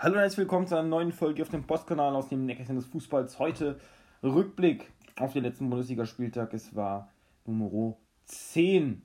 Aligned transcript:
Hallo 0.00 0.14
und 0.14 0.20
herzlich 0.20 0.38
willkommen 0.38 0.68
zu 0.68 0.76
einer 0.76 0.86
neuen 0.86 1.10
Folge 1.10 1.42
auf 1.42 1.48
dem 1.48 1.64
Postkanal 1.64 2.14
aus 2.14 2.28
dem 2.28 2.46
Neckarchen 2.46 2.76
des 2.76 2.86
Fußballs. 2.86 3.40
Heute 3.40 3.80
Rückblick 4.22 4.92
auf 5.18 5.32
den 5.32 5.42
letzten 5.42 5.68
Bundesligaspieltag. 5.68 6.54
Es 6.54 6.76
war 6.76 7.08
Nummer 7.44 7.96
10 8.26 9.02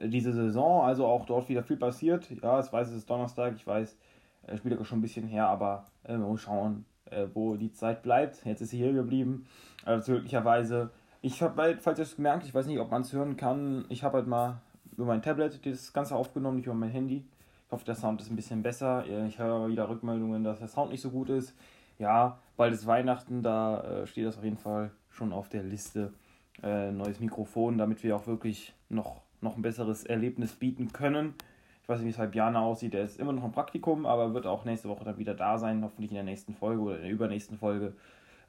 diese 0.00 0.32
Saison, 0.32 0.84
also 0.84 1.06
auch 1.06 1.26
dort 1.26 1.48
wieder 1.48 1.64
viel 1.64 1.76
passiert. 1.76 2.30
Ja, 2.40 2.60
ich 2.60 2.72
weiß, 2.72 2.86
es 2.90 2.98
ist 2.98 3.10
Donnerstag, 3.10 3.56
ich 3.56 3.66
weiß, 3.66 3.98
der 4.46 4.56
Spieltag 4.58 4.80
ist 4.80 4.86
schon 4.86 5.00
ein 5.00 5.02
bisschen 5.02 5.26
her, 5.26 5.48
aber 5.48 5.86
äh, 6.04 6.16
mal 6.16 6.38
schauen, 6.38 6.84
äh, 7.06 7.26
wo 7.34 7.56
die 7.56 7.72
Zeit 7.72 8.04
bleibt. 8.04 8.44
Jetzt 8.44 8.60
ist 8.60 8.70
sie 8.70 8.78
hier 8.78 8.92
geblieben. 8.92 9.44
Also 9.84 10.12
glücklicherweise, 10.12 10.90
ich 11.20 11.42
habe 11.42 11.60
halt, 11.60 11.82
falls 11.82 11.98
ihr 11.98 12.04
es 12.04 12.14
gemerkt, 12.14 12.44
ich 12.44 12.54
weiß 12.54 12.66
nicht, 12.66 12.78
ob 12.78 12.92
man 12.92 13.02
es 13.02 13.12
hören 13.12 13.36
kann, 13.36 13.86
ich 13.88 14.04
habe 14.04 14.18
halt 14.18 14.28
mal 14.28 14.60
über 14.92 15.04
mein 15.04 15.20
Tablet 15.20 15.66
das 15.66 15.92
Ganze 15.92 16.14
aufgenommen, 16.14 16.58
nicht 16.58 16.66
über 16.66 16.76
mein 16.76 16.90
Handy. 16.90 17.24
Ich 17.68 17.72
hoffe, 17.72 17.84
der 17.84 17.96
Sound 17.96 18.18
ist 18.22 18.30
ein 18.30 18.36
bisschen 18.36 18.62
besser. 18.62 19.04
Ich 19.26 19.38
höre 19.38 19.68
wieder 19.68 19.90
Rückmeldungen, 19.90 20.42
dass 20.42 20.58
der 20.58 20.68
Sound 20.68 20.90
nicht 20.90 21.02
so 21.02 21.10
gut 21.10 21.28
ist. 21.28 21.54
Ja, 21.98 22.38
bald 22.56 22.72
ist 22.72 22.86
Weihnachten, 22.86 23.42
da 23.42 23.82
äh, 23.82 24.06
steht 24.06 24.24
das 24.24 24.38
auf 24.38 24.44
jeden 24.44 24.56
Fall 24.56 24.90
schon 25.10 25.34
auf 25.34 25.50
der 25.50 25.64
Liste. 25.64 26.14
Äh, 26.62 26.92
neues 26.92 27.20
Mikrofon, 27.20 27.76
damit 27.76 28.02
wir 28.02 28.16
auch 28.16 28.26
wirklich 28.26 28.72
noch, 28.88 29.20
noch 29.42 29.56
ein 29.56 29.60
besseres 29.60 30.04
Erlebnis 30.04 30.54
bieten 30.54 30.94
können. 30.94 31.34
Ich 31.82 31.90
weiß 31.90 31.98
nicht, 31.98 32.06
wie 32.06 32.10
es 32.12 32.16
bei 32.16 32.26
Bjana 32.26 32.62
aussieht. 32.62 32.94
Der 32.94 33.04
ist 33.04 33.20
immer 33.20 33.34
noch 33.34 33.44
im 33.44 33.52
Praktikum, 33.52 34.06
aber 34.06 34.32
wird 34.32 34.46
auch 34.46 34.64
nächste 34.64 34.88
Woche 34.88 35.04
dann 35.04 35.18
wieder 35.18 35.34
da 35.34 35.58
sein. 35.58 35.84
Hoffentlich 35.84 36.10
in 36.10 36.14
der 36.14 36.24
nächsten 36.24 36.54
Folge 36.54 36.80
oder 36.80 36.96
in 36.96 37.02
der 37.02 37.10
übernächsten 37.10 37.58
Folge. 37.58 37.92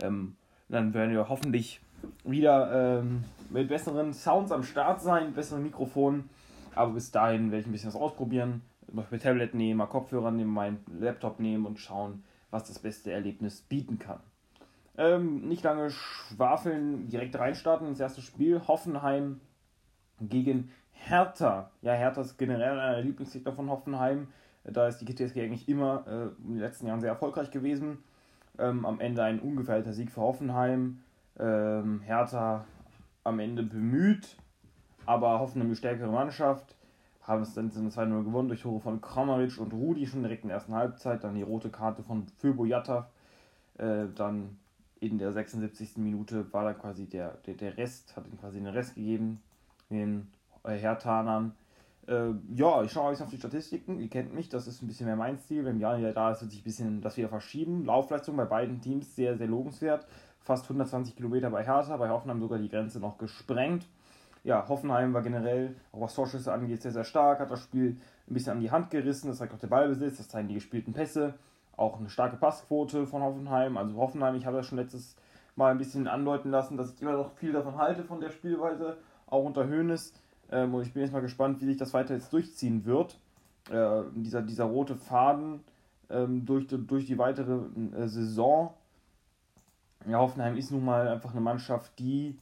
Ähm, 0.02 0.38
dann 0.70 0.94
werden 0.94 1.12
wir 1.12 1.28
hoffentlich 1.28 1.82
wieder 2.24 3.00
ähm, 3.02 3.26
mit 3.50 3.68
besseren 3.68 4.14
Sounds 4.14 4.54
am 4.54 4.64
Start 4.64 5.02
sein, 5.02 5.34
besseren 5.34 5.64
Mikrofonen. 5.64 6.30
Aber 6.74 6.94
bis 6.94 7.12
dahin 7.12 7.52
werde 7.52 7.60
ich 7.60 7.68
ein 7.68 7.74
bisschen 7.74 7.90
was 7.90 8.00
ausprobieren 8.00 8.62
mal 8.92 9.06
Tablet 9.20 9.54
nehmen, 9.54 9.78
mal 9.78 9.88
Kopfhörer 9.88 10.32
nehmen, 10.32 10.52
meinen 10.52 10.84
Laptop 11.00 11.40
nehmen 11.40 11.66
und 11.66 11.80
schauen, 11.80 12.24
was 12.52 12.66
das 12.66 12.80
beste 12.80 13.12
Erlebnis 13.12 13.62
bieten 13.62 14.00
kann. 14.00 14.20
Ähm, 14.98 15.48
nicht 15.48 15.64
lange 15.64 15.90
schwafeln, 15.92 17.08
direkt 17.08 17.38
reinstarten 17.38 17.88
ins 17.88 18.00
erste 18.00 18.22
Spiel. 18.22 18.62
Hoffenheim 18.68 19.40
gegen 20.20 20.72
Hertha. 20.92 21.72
Ja, 21.82 21.94
Hertha 21.94 22.22
ist 22.22 22.38
generell 22.38 22.78
einer 22.78 22.96
der 22.96 23.04
Lieblingsgegner 23.04 23.54
von 23.54 23.70
Hoffenheim. 23.70 24.28
Da 24.66 24.88
ist 24.88 24.98
die 24.98 25.06
GTSG 25.06 25.42
eigentlich 25.42 25.70
immer 25.70 26.06
äh, 26.06 26.44
in 26.44 26.56
den 26.56 26.60
letzten 26.60 26.88
Jahren 26.88 27.00
sehr 27.00 27.10
erfolgreich 27.10 27.50
gewesen. 27.52 28.00
Ähm, 28.58 28.86
am 28.86 29.00
Ende 29.00 29.24
ein 29.24 29.40
ungefährdeter 29.40 29.94
Sieg 29.94 30.12
für 30.12 30.22
Hoffenheim. 30.22 31.00
Ähm, 31.40 32.02
Hertha 32.02 32.66
am 33.24 33.40
Ende 33.40 33.64
bemüht, 33.64 34.36
aber 35.06 35.40
Hoffenheim 35.40 35.70
die 35.70 35.76
stärkere 35.78 36.12
Mannschaft 36.12 36.76
haben 37.30 37.44
es 37.44 37.54
dann 37.54 37.70
2-0 37.72 38.24
gewonnen 38.24 38.48
durch 38.48 38.64
Tore 38.64 38.80
von 38.80 39.02
Kramaric 39.02 39.60
und 39.60 39.72
Rudi 39.72 40.08
schon 40.08 40.24
direkt 40.24 40.44
in 40.44 40.50
der 40.50 40.58
ersten 40.58 40.74
Halbzeit. 40.74 41.24
Dann 41.24 41.36
die 41.36 41.44
rote 41.44 41.70
Karte 41.70 42.02
von 42.02 42.26
Föbo 42.40 42.66
Jatta. 42.66 43.08
Äh, 43.78 44.08
dann 44.16 44.58
in 45.00 45.20
der 45.20 45.32
76. 45.32 45.98
Minute 45.98 46.52
war 46.52 46.66
dann 46.66 46.78
quasi 46.78 47.06
der, 47.06 47.38
der, 47.46 47.54
der 47.54 47.78
Rest, 47.78 48.18
hat 48.18 48.26
ihm 48.26 48.40
quasi 48.40 48.58
den 48.58 48.68
Rest 48.68 48.96
gegeben, 48.96 49.42
den 49.92 50.28
äh, 50.64 50.76
Hertanern. 50.76 51.54
Äh, 52.08 52.32
ja, 52.56 52.82
ich 52.82 52.92
schaue 52.92 53.12
euch 53.12 53.22
auf 53.22 53.30
die 53.30 53.38
Statistiken. 53.38 54.00
Ihr 54.00 54.10
kennt 54.10 54.34
mich, 54.34 54.50
das 54.50 54.66
ist 54.66 54.82
ein 54.82 54.88
bisschen 54.88 55.06
mehr 55.06 55.16
mein 55.16 55.38
Stil. 55.38 55.66
Wenn 55.66 55.80
Jan 55.80 56.00
wieder 56.00 56.14
da 56.14 56.32
ist, 56.32 56.42
wird 56.42 56.50
sich 56.50 56.62
ein 56.62 56.64
bisschen 56.64 57.02
das 57.02 57.16
wieder 57.16 57.30
verschieben. 57.30 57.86
Laufleistung 57.86 58.36
bei 58.38 58.46
beiden 58.46 58.82
Teams 58.82 59.16
sehr, 59.16 59.38
sehr 59.38 59.48
lobenswert. 59.48 60.08
Fast 60.40 60.64
120 60.64 61.16
Kilometer 61.16 61.52
bei 61.52 61.64
Hertha, 61.64 61.96
bei 61.98 62.10
Hoffenheim 62.10 62.40
sogar 62.40 62.58
die 62.58 62.70
Grenze 62.70 63.00
noch 63.00 63.20
gesprengt 63.20 63.86
ja, 64.44 64.68
Hoffenheim 64.68 65.14
war 65.14 65.22
generell, 65.22 65.76
auch 65.92 66.02
was 66.02 66.16
Torschüsse 66.16 66.54
angeht, 66.54 66.82
sehr, 66.82 66.92
sehr 66.92 67.04
stark, 67.04 67.40
hat 67.40 67.52
das 67.52 67.62
Spiel 67.62 67.98
ein 68.28 68.34
bisschen 68.34 68.54
an 68.54 68.60
die 68.62 68.72
Hand 68.72 68.90
gerissen, 68.90 69.28
das 69.28 69.38
zeigt 69.38 69.54
auch 69.54 69.60
der 69.60 69.68
Ballbesitz, 69.68 70.18
das 70.18 70.30
zeigen 70.30 70.48
die 70.48 70.56
gespielten 70.56 70.94
Pässe, 70.94 71.34
auch 71.76 72.00
eine 72.00 72.10
starke 72.10 72.38
Passquote 72.38 73.06
von 73.06 73.22
Hoffenheim. 73.22 73.78
Also 73.78 73.96
Hoffenheim, 73.98 74.36
ich 74.36 74.46
habe 74.46 74.58
ja 74.58 74.64
schon 74.64 74.78
letztes 74.78 75.16
Mal 75.56 75.72
ein 75.72 75.78
bisschen 75.78 76.08
andeuten 76.08 76.52
lassen, 76.52 76.78
dass 76.78 76.94
ich 76.94 77.02
immer 77.02 77.14
noch 77.14 77.34
viel 77.34 77.52
davon 77.52 77.78
halte, 77.78 78.04
von 78.04 78.22
der 78.22 78.30
Spielweise, 78.30 78.98
auch 79.28 79.44
unter 79.44 79.68
Höhnes. 79.68 80.14
Ähm, 80.52 80.74
und 80.74 80.84
ich 80.84 80.94
bin 80.94 81.04
jetzt 81.04 81.12
mal 81.12 81.22
gespannt, 81.22 81.60
wie 81.62 81.66
sich 81.66 81.78
das 81.78 81.94
weiter 81.94 82.14
jetzt 82.14 82.32
durchziehen 82.32 82.86
wird. 82.86 83.20
Äh, 83.70 84.04
dieser, 84.16 84.42
dieser 84.42 84.66
rote 84.66 84.96
Faden 84.96 85.62
ähm, 86.10 86.46
durch, 86.46 86.68
durch 86.68 87.06
die 87.06 87.18
weitere 87.18 87.60
äh, 87.96 88.08
Saison. 88.08 88.74
Ja, 90.08 90.20
Hoffenheim 90.20 90.56
ist 90.56 90.72
nun 90.72 90.86
mal 90.86 91.08
einfach 91.08 91.32
eine 91.32 91.42
Mannschaft, 91.42 92.00
die 92.00 92.40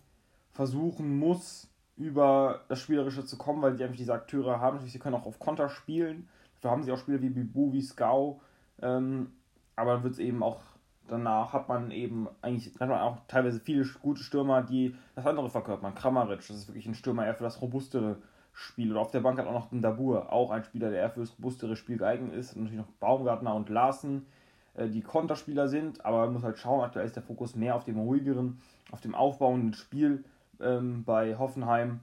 versuchen 0.51 1.17
muss, 1.17 1.67
über 1.97 2.61
das 2.69 2.79
Spielerische 2.79 3.25
zu 3.25 3.37
kommen, 3.37 3.61
weil 3.61 3.75
sie 3.75 3.83
einfach 3.83 3.97
diese 3.97 4.13
Akteure 4.13 4.61
haben. 4.61 4.79
Sie 4.79 4.99
können 4.99 5.15
auch 5.15 5.25
auf 5.25 5.39
Konter 5.39 5.69
spielen. 5.69 6.29
Dafür 6.55 6.71
haben 6.71 6.83
sie 6.83 6.91
auch 6.91 6.97
Spieler 6.99 7.21
wie 7.21 7.29
Bibu, 7.29 7.73
wie 7.73 7.81
Skau. 7.81 8.39
Ähm, 8.81 9.31
aber 9.75 9.93
dann 9.93 10.03
wird 10.03 10.13
es 10.13 10.19
eben 10.19 10.43
auch, 10.43 10.61
danach 11.07 11.53
hat 11.53 11.67
man 11.67 11.91
eben 11.91 12.27
eigentlich, 12.41 12.73
hat 12.79 12.89
man 12.89 12.99
auch 12.99 13.17
teilweise 13.27 13.59
viele 13.59 13.85
gute 14.01 14.21
Stürmer, 14.21 14.61
die 14.61 14.95
das 15.15 15.25
andere 15.25 15.49
verkörpern. 15.49 15.95
Kramaric, 15.95 16.39
das 16.39 16.51
ist 16.51 16.67
wirklich 16.67 16.85
ein 16.85 16.95
Stürmer 16.95 17.25
eher 17.25 17.35
für 17.35 17.43
das 17.43 17.61
robustere 17.61 18.17
Spiel. 18.53 18.91
Oder 18.91 19.01
auf 19.01 19.11
der 19.11 19.21
Bank 19.21 19.39
hat 19.39 19.47
auch 19.47 19.53
noch 19.53 19.71
ein 19.71 19.81
Dabur, 19.81 20.31
auch 20.31 20.51
ein 20.51 20.63
Spieler, 20.63 20.91
der 20.91 21.01
eher 21.01 21.09
für 21.09 21.21
das 21.21 21.33
robustere 21.37 21.75
Spiel 21.75 21.97
geeignet 21.97 22.33
ist. 22.33 22.55
Und 22.55 22.63
natürlich 22.63 22.85
noch 22.85 22.93
Baumgartner 22.99 23.55
und 23.55 23.69
Larsen, 23.69 24.27
äh, 24.75 24.87
die 24.87 25.01
Konterspieler 25.01 25.67
sind. 25.67 26.05
Aber 26.05 26.25
man 26.25 26.33
muss 26.33 26.43
halt 26.43 26.59
schauen, 26.59 26.83
aktuell 26.83 27.07
ist 27.07 27.15
der 27.15 27.23
Fokus 27.23 27.55
mehr 27.55 27.75
auf 27.75 27.85
dem 27.85 27.97
ruhigeren, 27.97 28.61
auf 28.91 29.01
dem 29.01 29.15
aufbauenden 29.15 29.73
Spiel 29.73 30.23
ähm, 30.61 31.03
bei 31.03 31.37
Hoffenheim. 31.37 31.99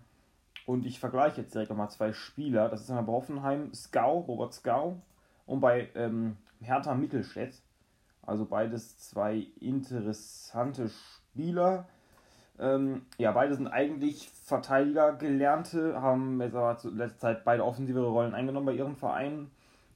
Und 0.66 0.87
ich 0.87 0.98
vergleiche 0.98 1.42
jetzt 1.42 1.54
direkt 1.54 1.70
nochmal 1.70 1.91
zwei 1.91 2.12
Spieler. 2.12 2.69
Das 2.69 2.81
ist 2.81 2.91
einmal 2.91 3.04
bei 3.04 3.12
Hoffenheim 3.12 3.72
Skau, 3.75 4.20
Robert 4.20 4.54
Skau 4.54 4.97
und 5.47 5.60
bei 5.60 5.88
ähm, 5.94 6.37
Hertha 6.60 6.94
Mittelstädt. 6.94 7.60
Also 8.22 8.47
beides 8.47 8.98
zwei 8.98 9.47
interessante 9.60 10.88
Spieler. 10.88 11.87
Ähm, 12.59 13.03
ja, 13.19 13.32
beide 13.32 13.54
sind 13.54 13.66
eigentlich 13.66 14.31
Verteidiger 14.31 15.12
gelernte, 15.14 16.00
haben 16.00 16.41
jetzt 16.41 16.54
aber 16.54 16.78
zu 16.78 16.91
letzter 16.91 17.19
Zeit 17.19 17.44
beide 17.44 17.64
offensivere 17.64 18.09
Rollen 18.09 18.34
eingenommen 18.34 18.66
bei 18.66 18.72
ihren 18.72 18.97
Vereinen. 18.97 19.50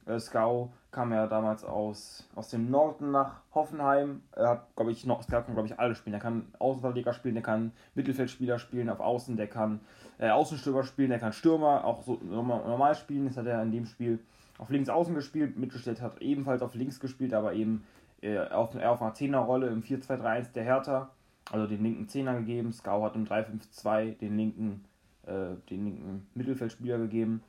Äh, 0.05 0.19
Skau 0.19 0.71
kam 0.91 1.11
ja 1.11 1.27
damals 1.27 1.63
aus, 1.63 2.27
aus 2.35 2.49
dem 2.49 2.71
Norden 2.71 3.11
nach 3.11 3.41
Hoffenheim. 3.53 4.21
Er 4.35 4.49
hat, 4.49 4.75
glaube 4.75 4.91
ich, 4.91 5.05
noch, 5.05 5.25
kann, 5.27 5.53
glaube 5.53 5.67
ich, 5.67 5.79
alle 5.79 5.93
spielen. 5.93 6.15
Er 6.15 6.19
kann 6.19 6.47
Außenverteidiger 6.57 7.13
spielen, 7.13 7.35
der 7.35 7.43
kann 7.43 7.71
Mittelfeldspieler 7.93 8.57
spielen 8.57 8.89
auf 8.89 8.99
Außen, 8.99 9.37
der 9.37 9.47
kann 9.47 9.81
äh, 10.17 10.29
Außenstürmer 10.29 10.83
spielen, 10.83 11.09
der 11.09 11.19
kann 11.19 11.33
Stürmer 11.33 11.85
auch 11.85 12.01
so 12.01 12.19
normal 12.23 12.95
spielen. 12.95 13.27
Das 13.27 13.37
hat 13.37 13.45
er 13.45 13.61
in 13.61 13.71
dem 13.71 13.85
Spiel 13.85 14.19
auf 14.57 14.69
links 14.69 14.89
außen 14.89 15.13
gespielt. 15.13 15.57
Mittelstädt 15.57 16.01
hat 16.01 16.21
ebenfalls 16.21 16.61
auf 16.61 16.73
links 16.73 16.99
gespielt, 16.99 17.33
aber 17.33 17.53
eben 17.53 17.85
äh, 18.21 18.39
auf, 18.39 18.73
eher 18.75 18.91
auf 18.91 19.01
einer 19.01 19.13
Zehnerrolle 19.13 19.67
im 19.67 19.83
4-2-3-1 19.83 20.53
der 20.53 20.63
Hertha. 20.63 21.09
Also 21.51 21.67
den 21.67 21.83
linken 21.83 22.07
Zehner 22.07 22.35
gegeben. 22.35 22.73
Skau 22.73 23.03
hat 23.03 23.15
im 23.15 23.25
3-5-2 23.25 24.17
den 24.17 24.37
linken, 24.37 24.85
äh, 25.25 25.55
den 25.69 25.85
linken 25.85 26.27
Mittelfeldspieler 26.33 26.97
gegeben. 26.97 27.43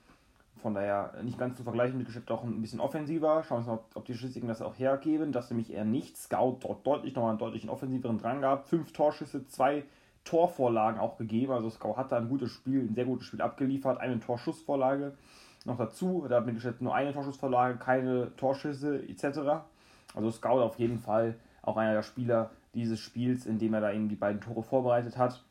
Von 0.61 0.75
daher 0.75 1.13
nicht 1.23 1.39
ganz 1.39 1.57
zu 1.57 1.63
vergleichen 1.63 1.99
mit 1.99 2.07
Geschäft 2.07 2.31
auch 2.31 2.45
ein 2.45 2.61
bisschen 2.61 2.81
offensiver. 2.81 3.43
Schauen 3.43 3.65
wir 3.65 3.73
uns 3.73 3.81
mal, 3.81 3.85
ob 3.95 4.05
die 4.05 4.15
Statistiken 4.15 4.49
das 4.49 4.63
auch 4.63 4.79
hergeben. 4.79 5.33
Das 5.33 5.51
nämlich 5.51 5.73
eher 5.73 5.85
nicht. 5.85 6.17
Scout 6.17 6.59
dort 6.61 6.87
deutlich 6.87 7.15
nochmal 7.15 7.31
einen 7.31 7.39
deutlichen 7.39 7.71
offensiveren 7.71 8.19
Drang 8.19 8.41
gehabt. 8.41 8.69
Fünf 8.69 8.93
Torschüsse, 8.93 9.47
zwei 9.47 9.85
Torvorlagen 10.25 11.01
auch 11.01 11.17
gegeben. 11.17 11.53
Also 11.53 11.71
Scout 11.71 11.97
hat 11.97 12.13
da 12.13 12.19
ein 12.19 12.29
gutes 12.29 12.51
Spiel, 12.51 12.83
ein 12.83 12.95
sehr 12.95 13.07
gutes 13.07 13.27
Spiel 13.27 13.41
abgeliefert. 13.41 14.01
Eine 14.01 14.21
Torschussvorlage 14.21 15.15
noch 15.65 15.79
dazu. 15.79 16.27
Da 16.29 16.37
hat 16.37 16.47
geschätzt 16.47 16.83
nur 16.83 16.95
eine 16.95 17.13
Torschussvorlage, 17.13 17.79
keine 17.79 18.35
Torschüsse 18.37 19.03
etc. 19.09 19.65
Also 20.15 20.31
Scout 20.31 20.61
auf 20.61 20.79
jeden 20.79 20.99
Fall 20.99 21.37
auch 21.63 21.77
einer 21.77 21.95
der 21.95 22.03
Spieler 22.03 22.51
dieses 22.75 23.01
Spiels, 23.01 23.47
in 23.47 23.59
dem 23.59 23.75
er 23.75 23.81
da 23.81 23.93
eben 23.93 24.09
die 24.09 24.17
beiden 24.17 24.41
Tore 24.41 24.63
vorbereitet 24.63 25.17
hat. 25.17 25.43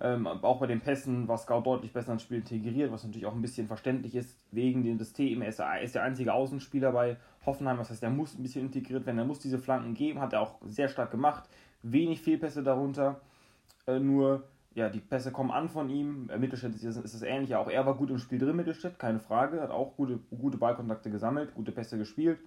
Ähm, 0.00 0.26
auch 0.26 0.58
bei 0.58 0.66
den 0.66 0.80
Pässen 0.80 1.28
war 1.28 1.38
Scout 1.38 1.62
deutlich 1.62 1.92
besser 1.92 2.12
ins 2.12 2.22
Spiel 2.22 2.38
integriert, 2.38 2.90
was 2.90 3.04
natürlich 3.04 3.26
auch 3.26 3.34
ein 3.34 3.42
bisschen 3.42 3.68
verständlich 3.68 4.16
ist, 4.16 4.36
wegen 4.50 4.82
dem 4.82 4.98
System. 4.98 5.40
Er 5.42 5.48
ist 5.48 5.60
er 5.60 5.80
ist 5.82 5.94
der 5.94 6.02
einzige 6.02 6.32
Außenspieler 6.32 6.90
bei 6.90 7.16
Hoffenheim, 7.46 7.78
das 7.78 7.90
heißt, 7.90 8.02
er 8.02 8.10
muss 8.10 8.36
ein 8.36 8.42
bisschen 8.42 8.66
integriert 8.66 9.06
werden, 9.06 9.18
er 9.18 9.24
muss 9.24 9.38
diese 9.38 9.58
Flanken 9.58 9.94
geben, 9.94 10.20
hat 10.20 10.32
er 10.32 10.40
auch 10.40 10.56
sehr 10.64 10.88
stark 10.88 11.12
gemacht. 11.12 11.48
Wenig 11.82 12.22
Fehlpässe 12.22 12.64
darunter, 12.64 13.20
äh, 13.86 14.00
nur 14.00 14.42
ja, 14.74 14.88
die 14.88 14.98
Pässe 14.98 15.30
kommen 15.30 15.52
an 15.52 15.68
von 15.68 15.88
ihm. 15.88 16.28
Äh, 16.28 16.38
Mittelstädt 16.38 16.74
ist, 16.74 16.84
ist 16.84 17.14
das 17.14 17.22
ähnlich, 17.22 17.54
auch 17.54 17.70
er 17.70 17.86
war 17.86 17.94
gut 17.94 18.10
im 18.10 18.18
Spiel 18.18 18.40
drin, 18.40 18.56
Mittelstädt, 18.56 18.98
keine 18.98 19.20
Frage, 19.20 19.60
hat 19.60 19.70
auch 19.70 19.96
gute, 19.96 20.18
gute 20.36 20.58
Ballkontakte 20.58 21.10
gesammelt, 21.10 21.54
gute 21.54 21.70
Pässe 21.70 21.98
gespielt. 21.98 22.40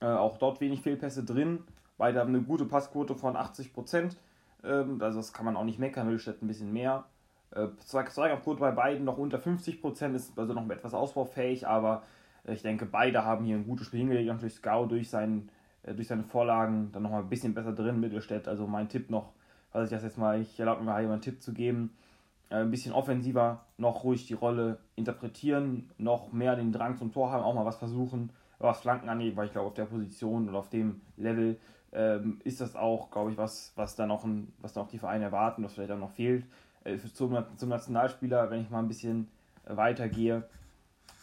Äh, 0.00 0.06
auch 0.06 0.36
dort 0.38 0.60
wenig 0.60 0.80
Fehlpässe 0.80 1.22
drin. 1.22 1.60
Beide 1.96 2.18
haben 2.18 2.34
eine 2.34 2.42
gute 2.42 2.64
Passquote 2.64 3.14
von 3.14 3.36
80 3.36 3.72
Prozent. 3.72 4.16
Ähm, 4.64 5.00
also 5.00 5.18
das 5.18 5.32
kann 5.32 5.44
man 5.44 5.56
auch 5.56 5.64
nicht 5.64 5.78
meckern, 5.78 6.06
Mittelstädt 6.06 6.42
ein 6.42 6.48
bisschen 6.48 6.72
mehr. 6.72 7.04
Äh, 7.50 7.68
Zweikampfquote 7.84 8.60
bei 8.60 8.70
beiden 8.70 9.04
noch 9.04 9.18
unter 9.18 9.38
50%, 9.38 10.14
ist 10.14 10.38
also 10.38 10.54
noch 10.54 10.68
etwas 10.70 10.94
ausbaufähig, 10.94 11.66
aber 11.66 12.02
äh, 12.46 12.54
ich 12.54 12.62
denke, 12.62 12.86
beide 12.86 13.24
haben 13.24 13.44
hier 13.44 13.56
ein 13.56 13.66
gutes 13.66 13.86
Spiel 13.86 14.00
hingelegt. 14.00 14.28
Natürlich 14.28 14.54
Scout 14.54 14.86
durch, 14.86 15.10
sein, 15.10 15.50
äh, 15.82 15.94
durch 15.94 16.08
seine 16.08 16.24
Vorlagen 16.24 16.90
dann 16.92 17.02
nochmal 17.02 17.22
ein 17.22 17.28
bisschen 17.28 17.54
besser 17.54 17.72
drin, 17.72 18.00
Mittelstädt. 18.00 18.48
Also 18.48 18.66
mein 18.66 18.88
Tipp 18.88 19.10
noch, 19.10 19.32
was 19.72 19.84
ich 19.84 19.90
das 19.90 20.02
jetzt 20.02 20.18
mal, 20.18 20.40
ich 20.40 20.58
erlaube 20.58 20.80
mir 20.80 20.92
mal 20.92 20.96
einen 20.96 21.20
Tipp 21.20 21.42
zu 21.42 21.52
geben. 21.52 21.96
Äh, 22.52 22.56
ein 22.56 22.70
bisschen 22.70 22.92
offensiver, 22.92 23.64
noch 23.78 24.04
ruhig 24.04 24.26
die 24.26 24.34
Rolle 24.34 24.78
interpretieren, 24.94 25.90
noch 25.98 26.32
mehr 26.32 26.56
den 26.56 26.72
Drang 26.72 26.96
zum 26.96 27.12
Tor 27.12 27.30
haben, 27.32 27.42
auch 27.42 27.54
mal 27.54 27.64
was 27.64 27.76
versuchen, 27.76 28.30
was 28.58 28.80
Flanken 28.80 29.08
angeht, 29.08 29.36
weil 29.36 29.46
ich 29.46 29.52
glaube, 29.52 29.68
auf 29.68 29.74
der 29.74 29.86
Position 29.86 30.48
und 30.48 30.54
auf 30.54 30.68
dem 30.68 31.00
Level 31.16 31.58
ähm, 31.92 32.40
ist 32.44 32.60
das 32.60 32.74
auch, 32.74 33.10
glaube 33.10 33.32
ich, 33.32 33.36
was, 33.36 33.72
was 33.76 33.96
da 33.96 34.06
noch, 34.06 34.24
ein, 34.24 34.52
was 34.58 34.72
da 34.72 34.80
noch 34.80 34.88
die 34.88 34.98
Vereine 34.98 35.24
erwarten, 35.24 35.62
was 35.62 35.74
vielleicht 35.74 35.92
auch 35.92 35.98
noch 35.98 36.10
fehlt. 36.10 36.44
Äh, 36.84 36.98
zum, 37.12 37.44
zum 37.56 37.68
Nationalspieler, 37.68 38.50
wenn 38.50 38.62
ich 38.62 38.70
mal 38.70 38.80
ein 38.80 38.88
bisschen 38.88 39.28
äh, 39.66 39.76
weitergehe. 39.76 40.48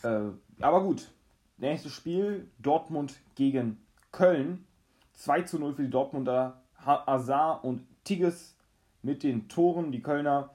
Äh, 0.03 0.29
aber 0.59 0.83
gut, 0.83 1.11
nächstes 1.57 1.91
Spiel: 1.93 2.47
Dortmund 2.59 3.15
gegen 3.35 3.77
Köln. 4.11 4.65
2 5.13 5.41
zu 5.41 5.59
0 5.59 5.73
für 5.73 5.83
die 5.83 5.89
Dortmunder. 5.89 6.61
Hazard 6.85 7.63
und 7.65 7.85
Tigges 8.05 8.55
mit 9.01 9.23
den 9.23 9.49
Toren. 9.49 9.91
Die 9.91 10.01
Kölner 10.01 10.51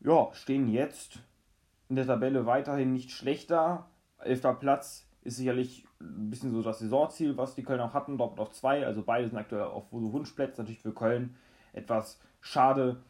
ja, 0.00 0.28
stehen 0.32 0.68
jetzt 0.68 1.18
in 1.88 1.96
der 1.96 2.06
Tabelle 2.06 2.46
weiterhin 2.46 2.92
nicht 2.92 3.10
schlechter. 3.10 3.86
Elfter 4.18 4.54
Platz 4.54 5.06
ist 5.24 5.36
sicherlich 5.36 5.84
ein 6.00 6.30
bisschen 6.30 6.52
so 6.52 6.62
das 6.62 6.78
Saisonziel, 6.78 7.36
was 7.36 7.54
die 7.54 7.62
Kölner 7.62 7.86
auch 7.86 7.94
hatten. 7.94 8.18
Dortmund 8.18 8.40
auf 8.40 8.52
zwei, 8.52 8.86
also 8.86 9.02
beide 9.02 9.28
sind 9.28 9.38
aktuell 9.38 9.62
auf 9.62 9.84
so 9.90 10.12
Wunschplätze. 10.12 10.60
Natürlich 10.60 10.80
für 10.80 10.92
Köln 10.92 11.34
etwas 11.72 12.20
schade. 12.40 13.02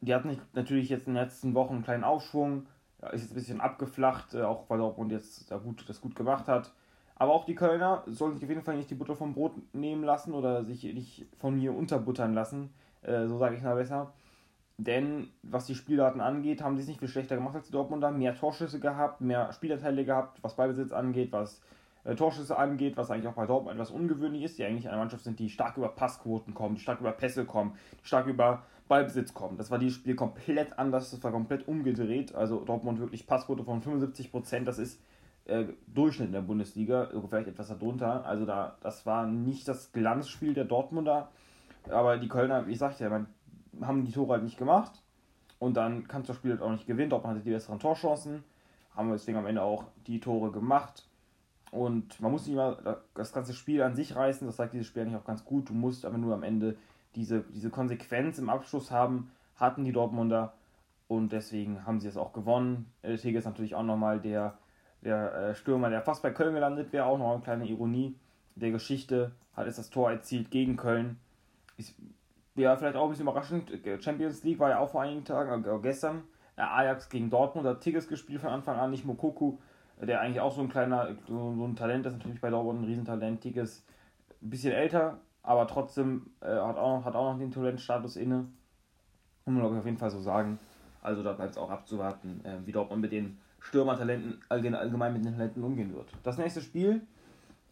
Die 0.00 0.14
hatten 0.14 0.36
natürlich 0.52 0.88
jetzt 0.88 1.06
in 1.06 1.14
den 1.14 1.22
letzten 1.22 1.54
Wochen 1.54 1.74
einen 1.74 1.84
kleinen 1.84 2.04
Aufschwung. 2.04 2.66
Ist 3.12 3.22
jetzt 3.22 3.32
ein 3.32 3.34
bisschen 3.34 3.60
abgeflacht, 3.60 4.34
äh, 4.34 4.42
auch 4.42 4.68
weil 4.68 4.78
Dortmund 4.78 5.12
jetzt 5.12 5.50
da 5.50 5.58
gut, 5.58 5.88
das 5.88 6.00
gut 6.00 6.14
gemacht 6.14 6.48
hat. 6.48 6.72
Aber 7.16 7.32
auch 7.32 7.44
die 7.44 7.54
Kölner 7.54 8.02
sollen 8.06 8.34
sich 8.34 8.44
auf 8.44 8.48
jeden 8.48 8.62
Fall 8.62 8.76
nicht 8.76 8.90
die 8.90 8.94
Butter 8.96 9.14
vom 9.14 9.34
Brot 9.34 9.52
nehmen 9.72 10.02
lassen 10.02 10.34
oder 10.34 10.64
sich 10.64 10.82
nicht 10.82 11.26
von 11.38 11.56
mir 11.56 11.74
unterbuttern 11.74 12.34
lassen. 12.34 12.70
Äh, 13.02 13.26
so 13.26 13.38
sage 13.38 13.56
ich 13.56 13.62
mal 13.62 13.76
besser. 13.76 14.12
Denn 14.84 15.28
was 15.42 15.66
die 15.66 15.74
Spieldaten 15.74 16.20
angeht, 16.20 16.62
haben 16.62 16.76
sie 16.76 16.82
es 16.82 16.88
nicht 16.88 17.00
viel 17.00 17.08
schlechter 17.08 17.36
gemacht 17.36 17.54
als 17.54 17.66
die 17.66 17.72
Dortmunder. 17.72 18.10
Mehr 18.10 18.34
Torschüsse 18.34 18.80
gehabt, 18.80 19.20
mehr 19.20 19.52
Spielerteile 19.52 20.04
gehabt, 20.04 20.38
was 20.42 20.56
Ballbesitz 20.56 20.92
angeht, 20.92 21.32
was 21.32 21.60
äh, 22.04 22.14
Torschüsse 22.14 22.56
angeht, 22.58 22.96
was 22.96 23.10
eigentlich 23.10 23.28
auch 23.28 23.34
bei 23.34 23.46
Dortmund 23.46 23.74
etwas 23.74 23.90
ungewöhnlich 23.90 24.42
ist, 24.42 24.58
die 24.58 24.64
eigentlich 24.64 24.88
eine 24.88 24.98
Mannschaft 24.98 25.24
sind, 25.24 25.38
die 25.38 25.50
stark 25.50 25.76
über 25.76 25.88
Passquoten 25.88 26.54
kommen, 26.54 26.74
die 26.74 26.80
stark 26.80 27.00
über 27.00 27.12
Pässe 27.12 27.44
kommen, 27.44 27.74
die 28.02 28.06
stark 28.06 28.26
über 28.26 28.62
Ballbesitz 28.88 29.32
kommen. 29.34 29.56
Das 29.56 29.70
war 29.70 29.78
dieses 29.78 29.96
Spiel 29.96 30.14
komplett 30.14 30.78
anders, 30.78 31.10
das 31.10 31.22
war 31.22 31.30
komplett 31.30 31.68
umgedreht. 31.68 32.34
Also 32.34 32.60
Dortmund 32.64 32.98
wirklich 32.98 33.26
Passquote 33.26 33.64
von 33.64 33.82
75%, 33.82 34.64
das 34.64 34.78
ist 34.78 35.00
äh, 35.44 35.64
Durchschnitt 35.86 36.28
in 36.28 36.32
der 36.32 36.42
Bundesliga, 36.42 37.08
vielleicht 37.28 37.48
etwas 37.48 37.68
darunter. 37.68 38.26
Also 38.26 38.46
da, 38.46 38.76
das 38.80 39.06
war 39.06 39.26
nicht 39.26 39.68
das 39.68 39.92
Glanzspiel 39.92 40.54
der 40.54 40.64
Dortmunder, 40.64 41.30
aber 41.88 42.18
die 42.18 42.28
Kölner, 42.28 42.66
wie 42.66 42.72
ich 42.72 42.78
sagte, 42.78 43.04
ja, 43.04 43.26
haben 43.80 44.04
die 44.04 44.12
Tore 44.12 44.34
halt 44.34 44.44
nicht 44.44 44.58
gemacht 44.58 45.02
und 45.58 45.74
dann 45.74 46.06
kannst 46.08 46.28
du 46.28 46.32
das 46.32 46.38
Spiel 46.38 46.52
halt 46.52 46.62
auch 46.62 46.70
nicht 46.70 46.86
gewinnen. 46.86 47.10
Dortmund 47.10 47.36
hatte 47.36 47.44
die 47.44 47.50
besseren 47.50 47.78
Torchancen, 47.78 48.44
haben 48.94 49.10
deswegen 49.10 49.38
am 49.38 49.46
Ende 49.46 49.62
auch 49.62 49.84
die 50.06 50.20
Tore 50.20 50.50
gemacht. 50.50 51.08
Und 51.70 52.20
man 52.20 52.32
muss 52.32 52.46
nicht 52.46 52.54
immer 52.54 53.00
das 53.14 53.32
ganze 53.32 53.54
Spiel 53.54 53.82
an 53.82 53.94
sich 53.94 54.14
reißen, 54.14 54.46
das 54.46 54.56
sagt 54.56 54.74
dieses 54.74 54.86
Spiel 54.86 55.02
eigentlich 55.02 55.16
auch 55.16 55.24
ganz 55.24 55.44
gut. 55.44 55.70
Du 55.70 55.72
musst 55.72 56.04
aber 56.04 56.18
nur 56.18 56.34
am 56.34 56.42
Ende 56.42 56.76
diese, 57.14 57.44
diese 57.54 57.70
Konsequenz 57.70 58.38
im 58.38 58.50
Abschluss 58.50 58.90
haben, 58.90 59.30
hatten 59.56 59.84
die 59.84 59.92
Dortmunder 59.92 60.52
und 61.08 61.32
deswegen 61.32 61.86
haben 61.86 62.00
sie 62.00 62.08
es 62.08 62.16
auch 62.16 62.32
gewonnen. 62.32 62.90
Der 63.02 63.16
Tege 63.16 63.38
ist 63.38 63.44
natürlich 63.44 63.74
auch 63.74 63.82
nochmal 63.82 64.20
der, 64.20 64.58
der 65.02 65.34
äh, 65.34 65.54
Stürmer, 65.54 65.90
der 65.90 66.02
fast 66.02 66.22
bei 66.22 66.30
Köln 66.30 66.54
gelandet 66.54 66.92
wäre, 66.92 67.06
auch 67.06 67.18
noch 67.18 67.32
eine 67.32 67.42
kleine 67.42 67.66
Ironie 67.66 68.16
der 68.54 68.70
Geschichte, 68.70 69.32
hat 69.54 69.66
es 69.66 69.76
das 69.76 69.90
Tor 69.90 70.10
erzielt 70.10 70.50
gegen 70.50 70.76
Köln. 70.76 71.18
Ist, 71.76 71.94
ja, 72.54 72.76
vielleicht 72.76 72.96
auch 72.96 73.04
ein 73.04 73.10
bisschen 73.10 73.26
überraschend. 73.26 73.72
Champions 74.00 74.42
League 74.44 74.58
war 74.58 74.70
ja 74.70 74.78
auch 74.78 74.90
vor 74.90 75.02
einigen 75.02 75.24
Tagen, 75.24 75.64
äh, 75.64 75.78
gestern. 75.80 76.24
Ajax 76.56 77.08
gegen 77.08 77.30
Dortmund 77.30 77.66
hat 77.66 77.80
Tigges 77.80 78.08
gespielt 78.08 78.40
von 78.40 78.50
Anfang 78.50 78.78
an, 78.78 78.90
nicht 78.90 79.06
Mokoku, 79.06 79.58
der 80.00 80.20
eigentlich 80.20 80.40
auch 80.40 80.52
so 80.52 80.60
ein 80.60 80.68
kleiner, 80.68 81.16
so, 81.26 81.54
so 81.54 81.64
ein 81.64 81.76
Talent 81.76 82.04
ist, 82.06 82.12
natürlich 82.12 82.40
bei 82.40 82.50
Dortmund 82.50 82.82
ein 82.82 82.84
Riesentalent. 82.84 83.40
Tigges 83.40 83.86
ein 84.42 84.50
bisschen 84.50 84.72
älter, 84.72 85.20
aber 85.42 85.66
trotzdem 85.66 86.30
äh, 86.40 86.46
hat, 86.46 86.76
auch 86.76 86.98
noch, 86.98 87.04
hat 87.06 87.14
auch 87.14 87.32
noch 87.32 87.38
den 87.38 87.50
Talentstatus 87.50 88.16
inne. 88.16 88.48
Muss 89.44 89.54
man 89.54 89.58
glaube 89.60 89.74
ich 89.76 89.80
auf 89.80 89.86
jeden 89.86 89.98
Fall 89.98 90.10
so 90.10 90.20
sagen. 90.20 90.58
Also 91.00 91.22
da 91.22 91.32
bleibt 91.32 91.52
es 91.52 91.58
auch 91.58 91.70
abzuwarten, 91.70 92.44
äh, 92.44 92.58
wie 92.66 92.72
Dortmund 92.72 93.00
mit 93.00 93.12
den 93.12 93.38
Stürmertalenten 93.60 94.40
allgemein 94.48 95.12
mit 95.12 95.24
den 95.24 95.32
Talenten 95.32 95.62
umgehen 95.62 95.94
wird. 95.94 96.12
Das 96.22 96.36
nächste 96.36 96.60
Spiel 96.60 97.06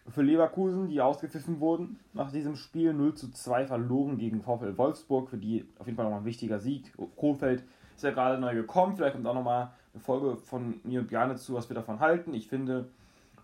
für 0.08 0.23
Leverkusen, 0.23 0.88
die 0.88 1.00
ausgepfiffen 1.00 1.61
wurden 1.61 1.99
nach 2.12 2.32
diesem 2.32 2.56
Spiel. 2.56 2.93
0 2.93 3.14
zu 3.14 3.31
2 3.31 3.67
verloren 3.67 4.19
gegen 4.19 4.43
VfL 4.43 4.76
Wolfsburg, 4.76 5.29
für 5.29 5.37
die 5.37 5.67
auf 5.79 5.87
jeden 5.87 5.97
Fall 5.97 6.05
nochmal 6.05 6.20
ein 6.20 6.26
wichtiger 6.26 6.58
Sieg. 6.58 6.93
Kohlfeld 7.17 7.64
ist 7.94 8.05
ja 8.05 8.11
gerade 8.11 8.41
neu 8.41 8.55
gekommen, 8.55 8.97
vielleicht 8.97 9.14
kommt 9.14 9.26
auch 9.26 9.35
nochmal 9.35 9.73
eine 9.93 10.02
Folge 10.02 10.37
von 10.37 10.81
mir 10.85 11.00
und 11.00 11.08
Björn 11.08 11.37
zu, 11.37 11.55
was 11.55 11.69
wir 11.69 11.75
davon 11.75 12.00
halten. 12.00 12.32
Ich 12.35 12.49
finde, 12.49 12.88